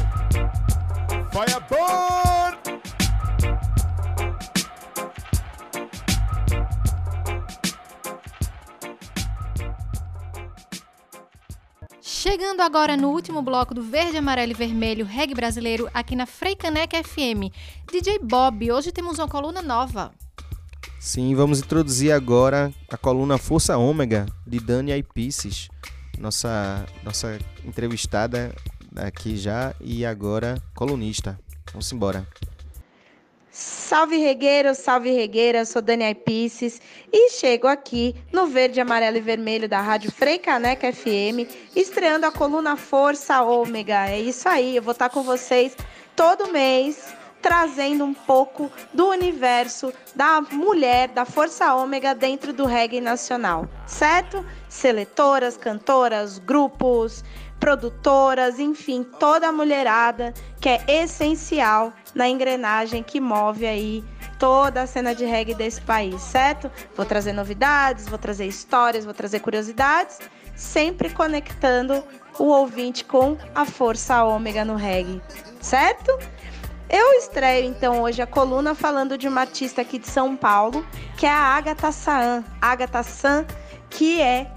Fireball! 1.30 2.58
Chegando 12.02 12.62
agora 12.62 12.96
no 12.96 13.10
último 13.10 13.42
bloco 13.42 13.74
do 13.74 13.84
Verde, 13.84 14.16
Amarelo 14.16 14.54
e 14.54 14.56
Vermelho 14.56 15.06
Reggae 15.06 15.36
Brasileiro 15.36 15.90
aqui 15.94 16.16
na 16.16 16.26
Freicaneca 16.26 17.04
FM. 17.04 17.52
DJ 17.92 18.20
Bob, 18.20 18.72
hoje 18.72 18.94
temos 18.94 19.20
uma 19.20 19.28
coluna 19.28 19.62
nova. 19.62 20.14
Sim, 21.08 21.34
vamos 21.36 21.62
introduzir 21.62 22.12
agora 22.12 22.70
a 22.92 22.98
coluna 22.98 23.38
Força 23.38 23.78
Ômega 23.78 24.26
de 24.46 24.60
Dani 24.60 24.92
Aipices, 24.92 25.70
nossa, 26.20 26.86
nossa 27.02 27.40
entrevistada 27.64 28.54
aqui 28.94 29.38
já 29.38 29.74
e 29.80 30.06
agora 30.06 30.62
colunista. 30.76 31.40
Vamos 31.72 31.90
embora. 31.94 32.28
Salve 33.50 34.18
regueiro, 34.18 34.76
salve 34.76 35.10
regueira, 35.10 35.64
sou 35.64 35.82
Dani 35.82 36.04
Aipices 36.04 36.82
e 37.10 37.32
chego 37.32 37.68
aqui 37.68 38.14
no 38.34 38.48
verde, 38.48 38.82
amarelo 38.82 39.16
e 39.16 39.22
vermelho 39.22 39.70
da 39.70 39.80
Rádio 39.80 40.12
Frei 40.12 40.38
Caneca 40.38 40.92
FM, 40.92 41.48
estreando 41.74 42.26
a 42.26 42.34
coluna 42.34 42.76
Força 42.76 43.42
Ômega. 43.44 44.10
É 44.10 44.20
isso 44.20 44.50
aí, 44.50 44.76
eu 44.76 44.84
vou 44.84 44.92
estar 44.92 45.08
com 45.08 45.24
vocês 45.24 45.74
todo 46.18 46.52
mês, 46.52 47.16
trazendo 47.48 48.04
um 48.04 48.14
pouco 48.14 48.70
do 48.94 49.08
universo 49.08 49.94
da 50.14 50.42
mulher, 50.42 51.08
da 51.08 51.24
Força 51.24 51.74
Ômega 51.76 52.14
dentro 52.14 52.52
do 52.52 52.66
reggae 52.66 53.00
nacional, 53.00 53.70
certo? 53.86 54.46
Seletoras, 54.68 55.56
cantoras, 55.56 56.40
grupos, 56.40 57.24
produtoras, 57.58 58.60
enfim, 58.60 59.02
toda 59.02 59.48
a 59.48 59.52
mulherada 59.54 60.34
que 60.60 60.68
é 60.68 60.84
essencial 60.88 61.94
na 62.14 62.28
engrenagem 62.28 63.02
que 63.02 63.22
move 63.22 63.66
aí 63.66 64.04
toda 64.38 64.82
a 64.82 64.88
cena 64.88 65.16
de 65.16 65.24
reggae 65.24 65.56
desse 65.56 65.80
país, 65.80 66.22
certo? 66.22 66.70
Vou 66.98 67.06
trazer 67.06 67.32
novidades, 67.32 68.10
vou 68.10 68.20
trazer 68.20 68.46
histórias, 68.46 69.06
vou 69.06 69.14
trazer 69.14 69.40
curiosidades, 69.40 70.20
sempre 70.54 71.10
conectando 71.10 72.04
o 72.38 72.48
ouvinte 72.48 73.06
com 73.06 73.38
a 73.56 73.64
força 73.64 74.26
ômega 74.26 74.66
no 74.66 74.76
reggae, 74.76 75.22
certo? 75.62 76.12
Eu 76.90 77.14
estreio 77.14 77.66
então 77.66 78.02
hoje 78.02 78.22
a 78.22 78.28
coluna 78.28 78.74
falando 78.74 79.18
de 79.18 79.28
uma 79.28 79.42
artista 79.42 79.82
aqui 79.82 80.00
de 80.00 80.08
São 80.08 80.38
Paulo, 80.38 80.86
que 81.18 81.26
é 81.26 81.30
a 81.30 81.38
Agatha 81.38 81.92
Saan. 81.92 82.46
Agatha 82.62 83.04
Saan, 83.04 83.46
que 83.90 84.22
é 84.22 84.50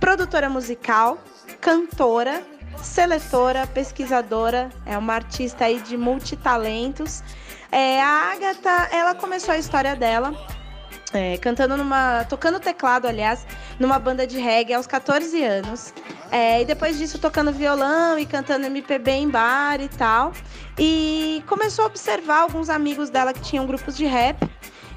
produtora 0.00 0.50
musical, 0.50 1.16
cantora, 1.60 2.42
seletora, 2.82 3.68
pesquisadora, 3.68 4.68
é 4.84 4.98
uma 4.98 5.14
artista 5.14 5.66
aí 5.66 5.80
de 5.80 5.96
multitalentos. 5.96 7.22
É, 7.70 8.02
a 8.02 8.32
Agatha, 8.32 8.88
ela 8.90 9.14
começou 9.14 9.54
a 9.54 9.58
história 9.58 9.94
dela 9.94 10.34
é, 11.16 11.36
cantando 11.38 11.76
numa. 11.76 12.24
tocando 12.28 12.60
teclado, 12.60 13.06
aliás, 13.08 13.46
numa 13.78 13.98
banda 13.98 14.26
de 14.26 14.38
reggae 14.38 14.74
aos 14.74 14.86
14 14.86 15.42
anos. 15.42 15.92
É, 16.30 16.62
e 16.62 16.64
depois 16.64 16.98
disso 16.98 17.18
tocando 17.18 17.52
violão 17.52 18.18
e 18.18 18.26
cantando 18.26 18.66
MPB 18.66 19.10
em 19.10 19.28
bar 19.28 19.80
e 19.80 19.88
tal. 19.88 20.32
E 20.78 21.42
começou 21.46 21.84
a 21.84 21.88
observar 21.88 22.40
alguns 22.40 22.68
amigos 22.68 23.10
dela 23.10 23.32
que 23.32 23.40
tinham 23.40 23.66
grupos 23.66 23.96
de 23.96 24.04
rap 24.04 24.48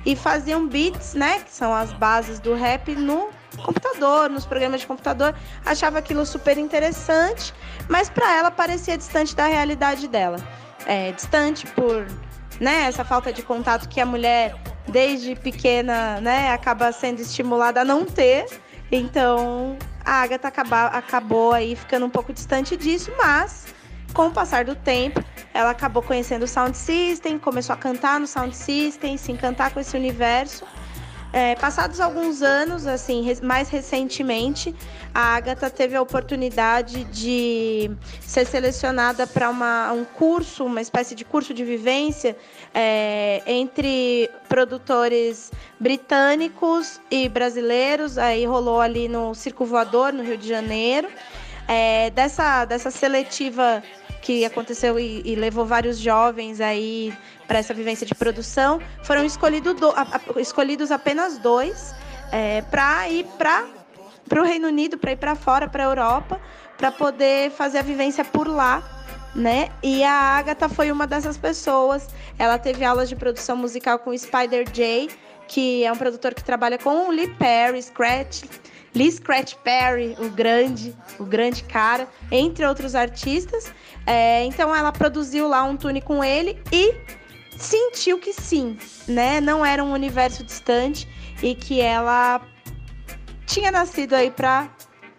e 0.05 0.15
faziam 0.15 0.67
beats, 0.67 1.13
né? 1.13 1.39
Que 1.39 1.51
são 1.51 1.73
as 1.73 1.93
bases 1.93 2.39
do 2.39 2.53
rap 2.53 2.93
no 2.95 3.29
computador, 3.63 4.29
nos 4.29 4.45
programas 4.45 4.81
de 4.81 4.87
computador. 4.87 5.35
Achava 5.65 5.99
aquilo 5.99 6.25
super 6.25 6.57
interessante, 6.57 7.53
mas 7.87 8.09
para 8.09 8.37
ela 8.37 8.51
parecia 8.51 8.97
distante 8.97 9.35
da 9.35 9.45
realidade 9.45 10.07
dela. 10.07 10.37
É, 10.85 11.11
distante 11.11 11.67
por 11.67 12.05
né, 12.59 12.83
essa 12.83 13.05
falta 13.05 13.31
de 13.31 13.41
contato 13.41 13.87
que 13.87 14.01
a 14.01 14.05
mulher 14.05 14.55
desde 14.87 15.35
pequena, 15.35 16.19
né, 16.19 16.51
acaba 16.51 16.91
sendo 16.91 17.21
estimulada 17.21 17.81
a 17.81 17.85
não 17.85 18.05
ter. 18.05 18.45
Então, 18.91 19.77
a 20.03 20.21
Agatha 20.23 20.47
acaba, 20.47 20.87
acabou 20.87 21.53
aí 21.53 21.75
ficando 21.75 22.05
um 22.05 22.09
pouco 22.09 22.33
distante 22.33 22.75
disso, 22.75 23.11
mas 23.17 23.67
com 24.13 24.27
o 24.27 24.31
passar 24.31 24.65
do 24.65 24.75
tempo, 24.75 25.23
ela 25.53 25.69
acabou 25.69 26.01
conhecendo 26.01 26.43
o 26.43 26.47
Sound 26.47 26.75
System, 26.75 27.37
começou 27.37 27.73
a 27.73 27.77
cantar 27.77 28.19
no 28.19 28.25
Sound 28.25 28.55
System, 28.55 29.17
se 29.17 29.31
encantar 29.31 29.71
com 29.71 29.79
esse 29.79 29.95
universo. 29.95 30.65
É, 31.31 31.55
passados 31.55 31.99
alguns 31.99 32.41
anos, 32.41 32.87
assim, 32.87 33.23
mais 33.43 33.69
recentemente, 33.69 34.73
a 35.13 35.35
Agatha 35.35 35.69
teve 35.69 35.95
a 35.95 36.01
oportunidade 36.01 37.03
de 37.03 37.91
ser 38.19 38.45
selecionada 38.47 39.27
para 39.27 39.51
um 39.93 40.03
curso, 40.03 40.65
uma 40.65 40.81
espécie 40.81 41.13
de 41.13 41.23
curso 41.23 41.53
de 41.53 41.63
vivência 41.63 42.35
é, 42.73 43.43
entre 43.45 44.29
produtores 44.47 45.51
britânicos 45.79 46.99
e 47.11 47.29
brasileiros. 47.29 48.17
Aí 48.17 48.45
rolou 48.45 48.81
ali 48.81 49.07
no 49.07 49.35
Circo 49.35 49.65
Voador, 49.65 50.11
no 50.11 50.23
Rio 50.23 50.37
de 50.37 50.47
Janeiro. 50.47 51.07
É, 51.67 52.09
dessa, 52.09 52.65
dessa 52.65 52.89
seletiva 52.89 53.83
que 54.21 54.45
aconteceu 54.45 54.99
e, 54.99 55.21
e, 55.25 55.35
levou 55.35 55.65
vários 55.65 55.97
jovens 55.97 56.59
aí 56.61 57.13
para 57.47 57.59
essa 57.59 57.73
vivência 57.73 58.05
de 58.05 58.13
produção. 58.13 58.81
Foram 59.03 59.23
escolhido 59.23 59.73
do, 59.73 59.89
a, 59.91 60.01
a, 60.35 60.41
escolhidos 60.41 60.91
apenas 60.91 61.37
dois 61.37 61.93
é, 62.31 62.61
para 62.63 63.09
ir 63.09 63.25
para 63.37 63.65
o 64.41 64.43
Reino 64.43 64.67
Unido, 64.67 64.97
para 64.97 65.11
ir 65.11 65.17
para 65.17 65.35
fora, 65.35 65.67
para 65.67 65.83
a 65.83 65.87
Europa, 65.87 66.39
para 66.77 66.91
poder 66.91 67.51
fazer 67.51 67.79
a 67.79 67.81
vivência 67.81 68.23
por 68.23 68.47
lá. 68.47 68.83
Né? 69.35 69.69
E 69.83 70.03
a 70.03 70.11
Agatha 70.11 70.67
foi 70.67 70.91
uma 70.91 71.05
dessas 71.05 71.37
pessoas. 71.37 72.07
Ela 72.37 72.57
teve 72.57 72.83
aulas 72.83 73.07
de 73.07 73.15
produção 73.15 73.55
musical 73.55 73.99
com 73.99 74.09
o 74.09 74.17
Spider 74.17 74.69
J, 74.71 75.09
que 75.47 75.83
é 75.83 75.91
um 75.91 75.95
produtor 75.95 76.33
que 76.33 76.43
trabalha 76.43 76.77
com 76.77 77.07
o 77.07 77.11
Lee 77.11 77.27
Perry, 77.35 77.81
Scratch, 77.81 78.43
Lee 78.95 79.11
Scratch 79.11 79.55
Perry, 79.63 80.15
o 80.19 80.29
grande, 80.29 80.95
o 81.19 81.23
grande 81.23 81.63
cara, 81.63 82.07
entre 82.31 82.65
outros 82.65 82.95
artistas. 82.95 83.71
É, 84.05 84.43
então 84.45 84.75
ela 84.75 84.91
produziu 84.91 85.47
lá 85.47 85.63
um 85.63 85.77
tune 85.77 86.01
com 86.01 86.23
ele 86.23 86.61
e 86.71 86.95
sentiu 87.57 88.17
que 88.17 88.33
sim, 88.33 88.77
né? 89.07 89.39
Não 89.39 89.65
era 89.65 89.83
um 89.83 89.91
universo 89.91 90.43
distante 90.43 91.07
e 91.43 91.53
que 91.53 91.81
ela 91.81 92.41
tinha 93.45 93.71
nascido 93.71 94.13
aí 94.13 94.31
para 94.31 94.69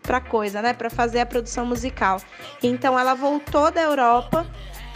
para 0.03 0.21
coisa, 0.21 0.61
né? 0.61 0.73
Para 0.73 0.91
fazer 0.91 1.21
a 1.21 1.27
produção 1.27 1.64
musical. 1.64 2.21
Então 2.62 2.99
ela 2.99 3.14
voltou 3.14 3.71
da 3.71 3.83
Europa 3.83 4.47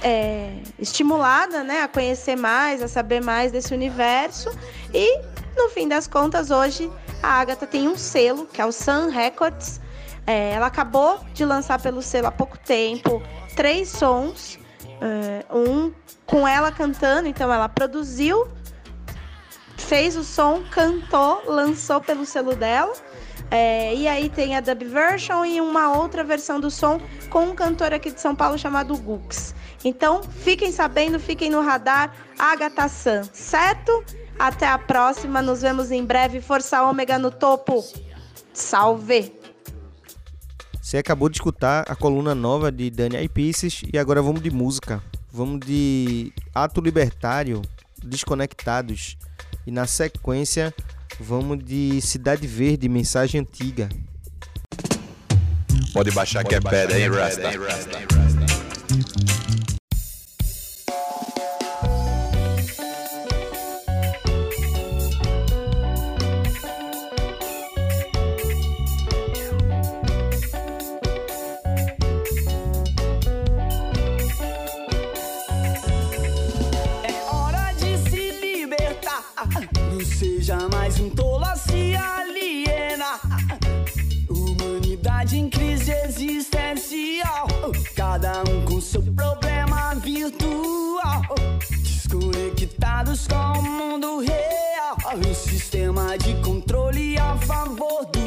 é, 0.04 0.58
estimulada, 0.78 1.64
né, 1.64 1.80
a 1.80 1.88
conhecer 1.88 2.36
mais, 2.36 2.82
a 2.82 2.88
saber 2.88 3.22
mais 3.22 3.50
desse 3.50 3.72
universo 3.72 4.50
e 4.92 5.18
no 5.56 5.70
fim 5.70 5.88
das 5.88 6.06
contas 6.06 6.50
hoje 6.50 6.90
a 7.24 7.40
Agatha 7.40 7.66
tem 7.66 7.88
um 7.88 7.96
selo, 7.96 8.46
que 8.46 8.60
é 8.60 8.66
o 8.66 8.72
Sun 8.72 9.08
Records. 9.08 9.80
É, 10.26 10.52
ela 10.52 10.66
acabou 10.66 11.20
de 11.32 11.44
lançar 11.44 11.80
pelo 11.80 12.00
selo 12.02 12.28
há 12.28 12.30
pouco 12.30 12.58
tempo 12.58 13.22
três 13.54 13.88
sons. 13.88 14.58
É, 15.00 15.44
um 15.54 15.92
com 16.26 16.46
ela 16.48 16.72
cantando, 16.72 17.28
então 17.28 17.52
ela 17.52 17.68
produziu, 17.68 18.48
fez 19.76 20.16
o 20.16 20.24
som, 20.24 20.62
cantou, 20.70 21.42
lançou 21.46 22.00
pelo 22.00 22.24
selo 22.24 22.54
dela. 22.54 22.92
É, 23.50 23.94
e 23.94 24.08
aí 24.08 24.28
tem 24.28 24.56
a 24.56 24.60
dub 24.60 24.84
version 24.84 25.44
e 25.44 25.60
uma 25.60 25.96
outra 25.96 26.24
versão 26.24 26.58
do 26.58 26.70
som 26.70 27.00
com 27.28 27.44
um 27.44 27.54
cantor 27.54 27.92
aqui 27.92 28.10
de 28.10 28.20
São 28.20 28.34
Paulo 28.34 28.58
chamado 28.58 28.96
Gux. 28.96 29.54
Então, 29.84 30.22
fiquem 30.22 30.72
sabendo, 30.72 31.20
fiquem 31.20 31.50
no 31.50 31.60
radar, 31.60 32.14
Agatha 32.38 32.88
San, 32.88 33.22
certo? 33.32 34.02
Até 34.38 34.66
a 34.66 34.78
próxima, 34.78 35.40
nos 35.40 35.62
vemos 35.62 35.90
em 35.90 36.04
breve. 36.04 36.40
Força 36.40 36.82
Ômega 36.82 37.18
no 37.18 37.30
topo. 37.30 37.84
Salve! 38.52 39.32
Você 40.80 40.98
acabou 40.98 41.28
de 41.28 41.36
escutar 41.36 41.84
a 41.88 41.96
coluna 41.96 42.34
nova 42.34 42.70
de 42.70 42.90
Dani 42.90 43.16
Aipices 43.16 43.82
e 43.92 43.98
agora 43.98 44.20
vamos 44.20 44.42
de 44.42 44.50
música. 44.50 45.02
Vamos 45.32 45.60
de 45.66 46.32
Ato 46.54 46.80
Libertário, 46.80 47.62
Desconectados. 48.02 49.16
E 49.66 49.70
na 49.70 49.86
sequência, 49.86 50.74
vamos 51.18 51.58
de 51.64 52.00
Cidade 52.02 52.46
Verde, 52.46 52.88
Mensagem 52.88 53.40
Antiga. 53.40 53.88
Pode 55.92 56.10
baixar 56.10 56.44
que 56.44 56.54
é 56.54 56.60
pedra, 56.60 56.98
hein, 56.98 57.08
Rasta? 57.08 57.42
É 57.42 57.56
seu 88.94 89.02
problema 89.02 89.92
virtual. 89.96 91.22
Desconectados 91.82 93.26
com 93.26 93.58
o 93.58 93.62
mundo 93.62 94.20
real. 94.20 94.96
Um 95.16 95.34
sistema 95.34 96.16
de 96.16 96.34
controle 96.42 97.18
a 97.18 97.36
favor 97.38 98.06
do 98.12 98.20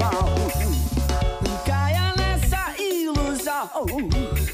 mal. 0.00 0.30
Não 1.42 1.58
caia 1.66 2.14
nessa 2.16 2.74
ilusão. 2.80 3.68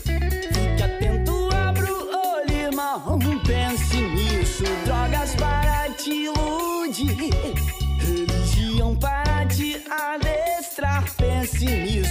Fique 0.03 0.83
atento, 0.83 1.49
abra 1.55 1.93
o 1.93 2.09
olho, 2.33 2.53
irmão. 2.53 3.19
Pense 3.47 3.97
nisso. 3.97 4.65
Drogas 4.85 5.37
para 5.37 5.89
te 5.91 6.25
iludir. 6.25 7.31
Religião 8.01 8.97
para 8.97 9.47
te 9.47 9.81
adestrar. 9.89 11.05
Pense 11.17 11.65
nisso. 11.65 12.04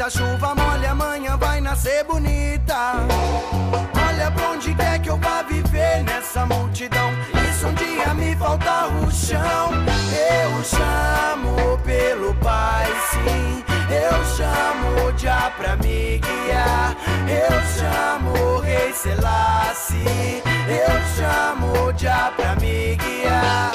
Se 0.00 0.02
a 0.02 0.08
chuva 0.08 0.54
molha 0.54 0.92
amanhã 0.92 1.36
vai 1.36 1.60
nascer 1.60 2.04
bonita. 2.04 2.94
Olha 4.08 4.30
pra 4.30 4.50
onde 4.50 4.74
quer 4.74 4.98
que 4.98 5.10
eu 5.10 5.18
vá 5.18 5.42
viver 5.42 6.02
nessa 6.04 6.46
multidão. 6.46 7.10
E 7.34 7.52
se 7.52 7.66
um 7.66 7.74
dia 7.74 8.14
me 8.14 8.34
faltar 8.34 8.88
o 8.88 9.10
chão. 9.10 9.70
Eu 10.10 10.64
chamo 10.64 11.78
pelo 11.84 12.34
Pai, 12.36 12.86
sim. 13.10 13.62
Eu 13.90 14.24
chamo 14.36 15.18
Jah 15.18 15.52
pra 15.58 15.76
me 15.76 16.18
guiar. 16.18 16.96
Eu 17.28 17.60
chamo 17.76 18.56
o 18.56 18.60
Rei 18.60 18.94
Selassie. 18.94 20.42
Eu 20.66 20.96
chamo 21.14 21.92
Jah 21.94 22.32
pra 22.34 22.56
me 22.56 22.96
guiar. 22.96 23.72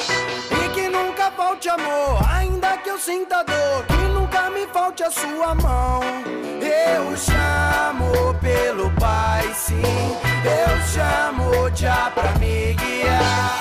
E 0.50 0.70
que 0.70 0.90
nunca 0.90 1.30
falte 1.32 1.70
amor 1.70 2.20
Ainda 2.32 2.78
que 2.78 2.90
eu 2.90 2.98
sinta 2.98 3.44
dor 3.44 3.95
a 5.06 5.12
sua 5.12 5.54
mão. 5.56 6.02
Eu 6.60 7.16
chamo 7.16 8.34
pelo 8.42 8.90
Pai, 9.00 9.54
sim. 9.54 9.82
Eu 10.44 10.82
chamo 10.88 11.70
Jah 11.76 12.12
pra 12.12 12.32
me 12.40 12.74
guiar 12.74 13.60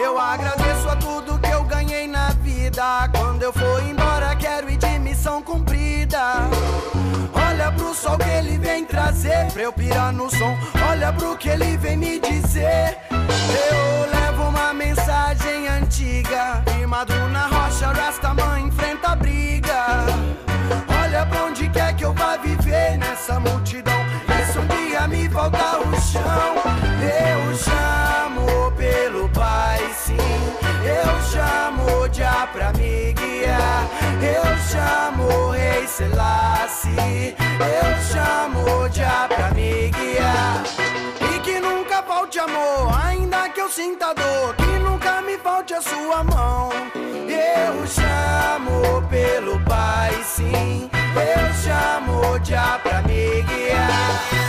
Eu 0.00 0.18
agradeço 0.18 0.88
a 0.88 0.96
tudo 0.96 1.38
que 1.40 1.48
eu 1.48 1.64
ganhei 1.64 2.06
na 2.06 2.30
vida. 2.42 3.08
Quando 3.16 3.42
eu 3.42 3.52
for 3.52 3.82
sol 7.96 8.18
que 8.18 8.28
ele 8.28 8.58
vem 8.58 8.84
trazer 8.84 9.50
pra 9.52 9.62
eu 9.62 9.72
pirar 9.72 10.12
no 10.12 10.30
som. 10.30 10.56
Olha 10.90 11.12
pro 11.12 11.36
que 11.36 11.48
ele 11.48 11.76
vem 11.76 11.96
me 11.96 12.20
dizer. 12.20 12.98
Eu 13.10 14.20
levo 14.20 14.42
uma 14.44 14.72
mensagem 14.74 15.66
antiga. 15.66 16.62
Firmado 16.66 17.14
na 17.30 17.46
rocha, 17.46 17.88
Rastaman 17.88 18.60
enfrenta 18.60 19.08
a 19.08 19.16
briga. 19.16 20.06
Olha 21.02 21.24
pra 21.26 21.44
onde 21.44 21.68
quer 21.70 21.94
que 21.96 22.04
eu 22.04 22.12
vá 22.12 22.36
viver 22.36 22.98
nessa 22.98 23.40
multidão. 23.40 23.98
E 24.28 24.52
se 24.52 24.58
um 24.58 24.66
dia 24.66 25.08
me 25.08 25.28
faltar 25.28 25.80
o 25.80 26.00
chão, 26.00 26.54
eu 27.00 27.54
chamo 27.56 28.70
pelo 28.72 29.28
Pai, 29.30 29.80
sim. 29.94 30.65
Eu 30.98 31.22
chamo 31.30 32.08
Jah 32.12 32.48
pra 32.52 32.72
me 32.72 33.12
guiar. 33.12 33.88
Eu 34.22 34.46
chamo 34.70 35.50
Rei 35.50 35.86
Selassie. 35.86 37.36
Eu 37.60 37.90
chamo 38.10 38.88
Jah 38.88 39.28
pra 39.28 39.50
me 39.50 39.90
guiar. 39.90 40.62
E 41.34 41.38
que 41.40 41.60
nunca 41.60 42.02
falte 42.02 42.38
amor, 42.38 42.94
ainda 43.04 43.48
que 43.48 43.60
eu 43.60 43.68
sinta 43.70 44.14
dor. 44.14 44.54
Que 44.56 44.78
nunca 44.78 45.20
me 45.22 45.36
falte 45.38 45.74
a 45.74 45.82
sua 45.82 46.24
mão. 46.24 46.70
Eu 46.94 47.86
chamo 47.86 49.02
pelo 49.08 49.60
Pai, 49.64 50.12
sim. 50.24 50.90
Eu 51.14 51.54
chamo 51.64 52.38
Jah 52.44 52.80
pra 52.82 53.02
me 53.02 53.42
guiar. 53.42 54.46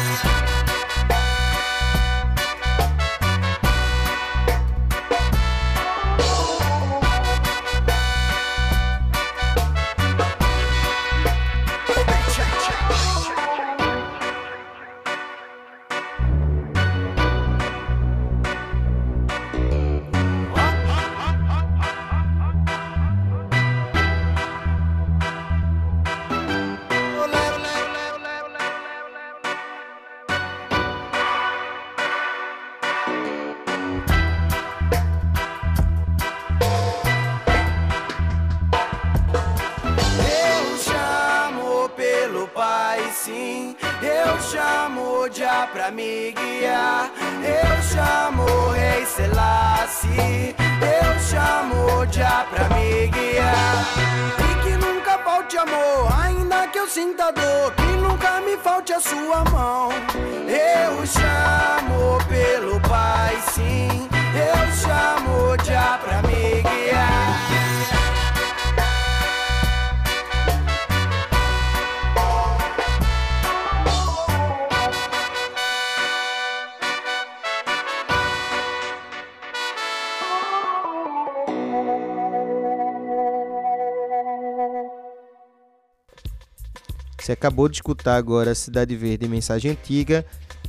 Acabou 87.47 87.69
de 87.69 87.77
escutar 87.77 88.17
agora 88.17 88.53
Cidade 88.53 88.93
Verde 88.93 89.25
Mensagem 89.25 89.71
Antiga 89.71 90.25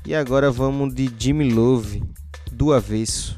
e 0.06 0.14
agora 0.14 0.48
vamos 0.48 0.94
de 0.94 1.10
Jimmy 1.18 1.50
Love 1.50 2.04
do 2.52 2.72
avesso. 2.72 3.36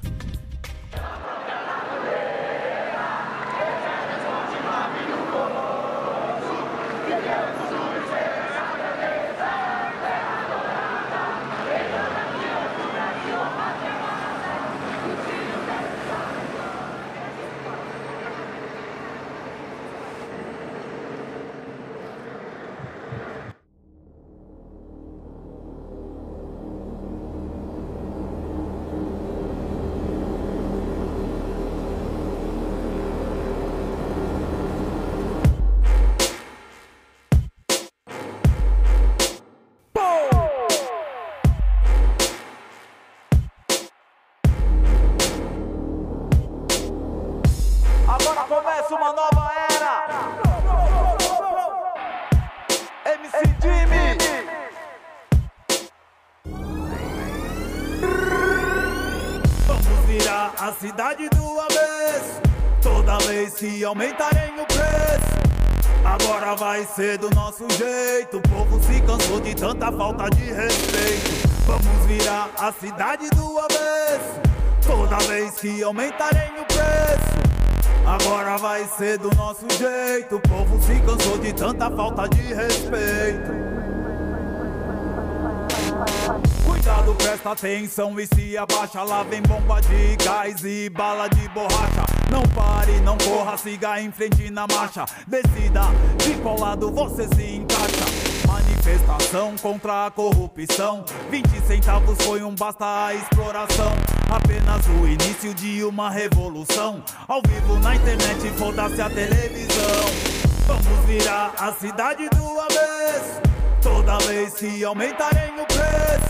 Que 63.60 63.84
aumentarem 63.84 64.54
o 64.58 64.64
preço. 64.64 66.00
Agora 66.02 66.56
vai 66.56 66.82
ser 66.96 67.18
do 67.18 67.28
nosso 67.34 67.66
jeito. 67.68 68.38
O 68.38 68.40
povo 68.40 68.82
se 68.82 68.98
cansou 69.02 69.38
de 69.38 69.54
tanta 69.54 69.92
falta 69.92 70.30
de 70.30 70.44
respeito. 70.50 71.46
Vamos 71.66 72.06
virar 72.06 72.48
a 72.58 72.72
cidade 72.72 73.28
do 73.28 73.58
avesso. 73.58 74.40
Toda 74.86 75.18
vez 75.26 75.60
que 75.60 75.82
aumentarem 75.82 76.52
o 76.58 76.64
preço. 76.64 78.06
Agora 78.06 78.56
vai 78.56 78.88
ser 78.96 79.18
do 79.18 79.28
nosso 79.36 79.66
jeito. 79.76 80.36
O 80.36 80.40
povo 80.40 80.82
se 80.82 80.98
cansou 81.00 81.36
de 81.36 81.52
tanta 81.52 81.90
falta 81.90 82.26
de 82.30 82.54
respeito. 82.54 83.50
Cuidado, 86.64 87.14
presta 87.14 87.50
atenção 87.50 88.18
e 88.18 88.26
se 88.26 88.56
abaixa. 88.56 89.02
Lá 89.02 89.22
vem 89.22 89.42
bomba 89.42 89.82
de 89.82 90.16
gás 90.24 90.64
e 90.64 90.88
bala 90.88 91.28
de 91.28 91.46
borracha. 91.50 92.19
Não 92.30 92.42
pare, 92.54 93.00
não 93.00 93.18
corra, 93.18 93.56
siga 93.56 94.00
em 94.00 94.12
frente 94.12 94.50
na 94.50 94.66
marcha. 94.66 95.04
Decida 95.26 95.82
de 96.18 96.34
qual 96.40 96.58
lado 96.58 96.90
você 96.92 97.26
se 97.34 97.56
encaixa. 97.56 98.04
Manifestação 98.46 99.56
contra 99.60 100.06
a 100.06 100.10
corrupção. 100.10 101.04
20 101.28 101.60
centavos 101.66 102.16
foi 102.24 102.42
um 102.42 102.54
basta 102.54 103.06
a 103.06 103.14
exploração. 103.14 103.92
Apenas 104.30 104.86
o 104.86 105.06
início 105.08 105.52
de 105.54 105.82
uma 105.82 106.08
revolução. 106.08 107.02
Ao 107.26 107.42
vivo 107.42 107.78
na 107.80 107.96
internet, 107.96 108.48
foda-se 108.56 109.00
a 109.00 109.10
televisão. 109.10 110.40
Vamos 110.66 111.06
virar 111.06 111.52
a 111.58 111.72
cidade 111.72 112.28
do 112.28 112.60
avesso. 112.60 113.40
Toda 113.82 114.18
vez 114.18 114.54
que 114.54 114.84
aumentarem 114.84 115.52
o 115.60 115.66
preço. 115.66 116.29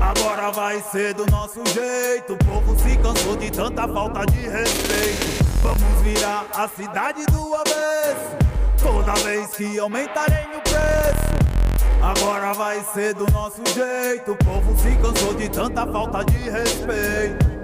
Agora 0.00 0.50
vai 0.50 0.82
ser 0.92 1.14
do 1.14 1.26
nosso 1.30 1.60
jeito. 1.66 2.34
O 2.34 2.36
povo 2.38 2.78
se 2.78 2.96
cansou 2.98 3.36
de 3.36 3.50
tanta 3.50 3.88
falta 3.88 4.26
de 4.26 4.48
respeito. 4.48 5.44
Vamos 5.62 6.02
virar 6.02 6.46
a 6.54 6.68
cidade 6.68 7.24
do 7.26 7.54
avesso. 7.54 8.36
Toda 8.82 9.12
vez 9.24 9.54
que 9.54 9.78
aumentarem 9.78 10.46
o 10.54 10.60
preço. 10.60 11.36
Agora 12.02 12.52
vai 12.52 12.84
ser 12.92 13.14
do 13.14 13.30
nosso 13.32 13.62
jeito. 13.74 14.32
O 14.32 14.36
povo 14.36 14.76
se 14.78 14.94
cansou 14.96 15.34
de 15.34 15.48
tanta 15.48 15.86
falta 15.86 16.24
de 16.24 16.50
respeito. 16.50 17.55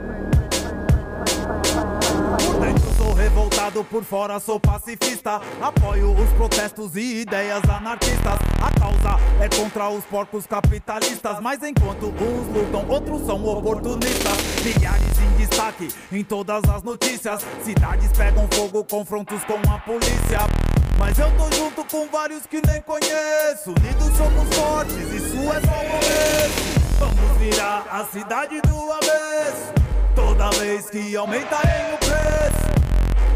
Revoltado, 3.73 3.85
por 3.85 4.05
fora 4.05 4.39
sou 4.39 4.61
pacifista. 4.61 5.41
Apoio 5.61 6.13
os 6.13 6.31
protestos 6.33 6.95
e 6.95 7.23
ideias 7.23 7.63
anarquistas. 7.69 8.39
A 8.61 8.79
causa 8.79 9.19
é 9.41 9.49
contra 9.49 9.89
os 9.89 10.05
porcos 10.05 10.47
capitalistas. 10.47 11.41
Mas 11.41 11.63
enquanto 11.63 12.07
uns 12.07 12.47
lutam, 12.55 12.87
outros 12.89 13.27
são 13.27 13.45
oportunistas. 13.45 14.37
Milhares 14.63 15.19
em 15.19 15.37
destaque 15.39 15.89
em 16.13 16.23
todas 16.23 16.63
as 16.69 16.83
notícias. 16.83 17.45
Cidades 17.65 18.11
pegam 18.13 18.47
fogo, 18.53 18.85
confrontos 18.85 19.43
com 19.45 19.59
a 19.71 19.79
polícia. 19.79 20.41
Mas 20.99 21.19
eu 21.19 21.31
tô 21.37 21.51
junto 21.57 21.85
com 21.85 22.07
vários 22.09 22.47
que 22.47 22.61
nem 22.67 22.81
conheço. 22.83 23.71
Unidos 23.71 24.17
somos 24.17 24.55
fortes, 24.55 25.13
isso 25.13 25.39
é 25.39 25.61
só 25.61 25.77
o 25.77 25.91
começo. 25.91 26.83
Vamos 26.99 27.39
virar 27.39 27.85
a 27.91 28.05
cidade 28.05 28.61
do 28.61 28.93
avesso. 28.93 29.73
Toda 30.15 30.51
vez 30.51 30.91
que 30.91 31.17
aumentarem 31.17 31.95
o 31.95 31.99
preço. 31.99 32.62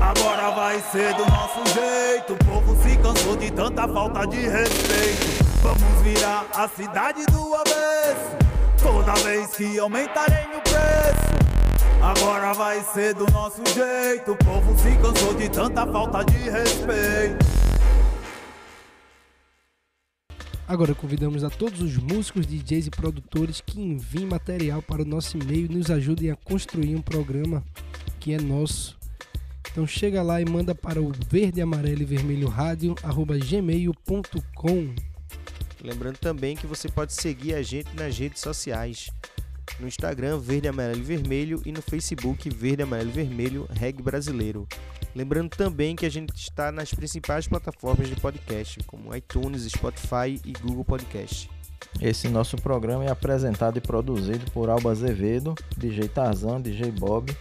Agora 0.00 0.50
vai 0.50 0.80
ser 0.92 1.14
do 1.14 1.24
nosso 1.26 1.60
jeito. 1.72 2.34
O 2.34 2.44
povo 2.44 2.82
se 2.82 2.96
cansou 2.98 3.36
de 3.36 3.50
tanta 3.50 3.88
falta 3.88 4.26
de 4.26 4.40
respeito. 4.40 5.44
Vamos 5.62 6.02
virar 6.02 6.46
a 6.54 6.68
cidade 6.68 7.24
do 7.26 7.54
avesso. 7.54 8.36
Toda 8.82 9.14
vez 9.24 9.56
que 9.56 9.78
aumentarem 9.78 10.46
o 10.54 10.60
preço. 10.60 11.36
Agora 12.02 12.52
vai 12.52 12.82
ser 12.82 13.14
do 13.14 13.26
nosso 13.32 13.62
jeito. 13.72 14.32
O 14.32 14.36
povo 14.36 14.78
se 14.78 14.96
cansou 14.96 15.34
de 15.34 15.48
tanta 15.48 15.86
falta 15.86 16.24
de 16.24 16.50
respeito. 16.50 17.46
Agora 20.68 20.94
convidamos 20.94 21.42
a 21.42 21.48
todos 21.48 21.80
os 21.80 21.96
músicos, 21.96 22.44
DJs 22.44 22.88
e 22.88 22.90
produtores 22.90 23.60
que 23.60 23.80
enviem 23.80 24.26
material 24.26 24.82
para 24.82 25.02
o 25.02 25.04
nosso 25.04 25.38
e-mail 25.38 25.66
e 25.66 25.74
nos 25.74 25.90
ajudem 25.90 26.30
a 26.30 26.36
construir 26.36 26.94
um 26.96 27.00
programa 27.00 27.64
que 28.18 28.34
é 28.34 28.40
nosso. 28.40 28.96
Então 29.70 29.86
chega 29.86 30.22
lá 30.22 30.40
e 30.40 30.44
manda 30.44 30.74
para 30.74 31.00
o 31.00 31.12
verde, 31.28 31.60
amarelo 31.60 32.02
e 32.02 32.04
vermelho 32.04 32.48
rádio 32.48 32.94
arroba 33.02 33.36
gmail.com. 33.38 34.94
Lembrando 35.82 36.18
também 36.18 36.56
que 36.56 36.66
você 36.66 36.88
pode 36.88 37.12
seguir 37.12 37.54
a 37.54 37.62
gente 37.62 37.94
nas 37.94 38.18
redes 38.18 38.40
sociais. 38.40 39.10
No 39.78 39.86
Instagram, 39.86 40.38
Verde, 40.38 40.68
Amarelo 40.68 41.00
e 41.00 41.02
Vermelho 41.02 41.62
e 41.66 41.72
no 41.72 41.82
Facebook, 41.82 42.48
Verde, 42.48 42.82
Amarelo 42.82 43.10
e 43.10 43.12
Vermelho, 43.12 43.68
Reg 43.72 44.00
Brasileiro. 44.02 44.66
Lembrando 45.14 45.50
também 45.50 45.94
que 45.94 46.06
a 46.06 46.10
gente 46.10 46.34
está 46.34 46.72
nas 46.72 46.92
principais 46.92 47.46
plataformas 47.46 48.08
de 48.08 48.16
podcast, 48.16 48.82
como 48.84 49.14
iTunes, 49.14 49.62
Spotify 49.64 50.40
e 50.44 50.52
Google 50.52 50.84
Podcast. 50.84 51.50
Esse 52.00 52.28
nosso 52.28 52.56
programa 52.56 53.04
é 53.04 53.10
apresentado 53.10 53.78
e 53.78 53.80
produzido 53.80 54.50
por 54.50 54.68
Alba 54.68 54.90
Azevedo, 54.90 55.54
DJ 55.76 56.08
Tarzan, 56.08 56.60
DJ 56.60 56.90
Bob 56.90 57.34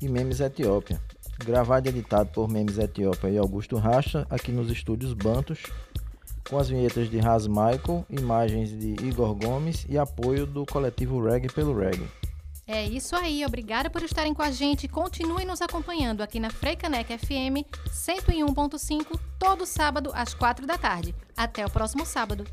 e 0.00 0.08
Memes 0.08 0.40
Etiópia. 0.40 1.00
Gravado 1.38 1.88
e 1.88 1.90
editado 1.90 2.30
por 2.30 2.48
Memes 2.48 2.78
Etiópia 2.78 3.28
e 3.28 3.38
Augusto 3.38 3.76
Racha, 3.76 4.26
aqui 4.30 4.52
nos 4.52 4.70
estúdios 4.70 5.12
Bantos, 5.12 5.62
com 6.48 6.58
as 6.58 6.68
vinhetas 6.68 7.10
de 7.10 7.18
Raz 7.18 7.46
Michael, 7.46 8.04
imagens 8.08 8.70
de 8.70 8.94
Igor 9.04 9.34
Gomes 9.34 9.86
e 9.88 9.98
apoio 9.98 10.46
do 10.46 10.64
coletivo 10.66 11.22
Reggae 11.22 11.48
pelo 11.48 11.76
Reggae. 11.76 12.08
É 12.66 12.82
isso 12.82 13.14
aí, 13.14 13.44
obrigada 13.44 13.90
por 13.90 14.02
estarem 14.02 14.32
com 14.32 14.40
a 14.40 14.50
gente. 14.50 14.88
Continuem 14.88 15.44
nos 15.44 15.60
acompanhando 15.60 16.22
aqui 16.22 16.40
na 16.40 16.48
Freicanec 16.48 17.18
FM 17.18 17.60
101.5, 17.90 19.20
todo 19.38 19.66
sábado 19.66 20.10
às 20.14 20.32
4 20.32 20.66
da 20.66 20.78
tarde. 20.78 21.14
Até 21.36 21.66
o 21.66 21.70
próximo 21.70 22.06
sábado. 22.06 22.46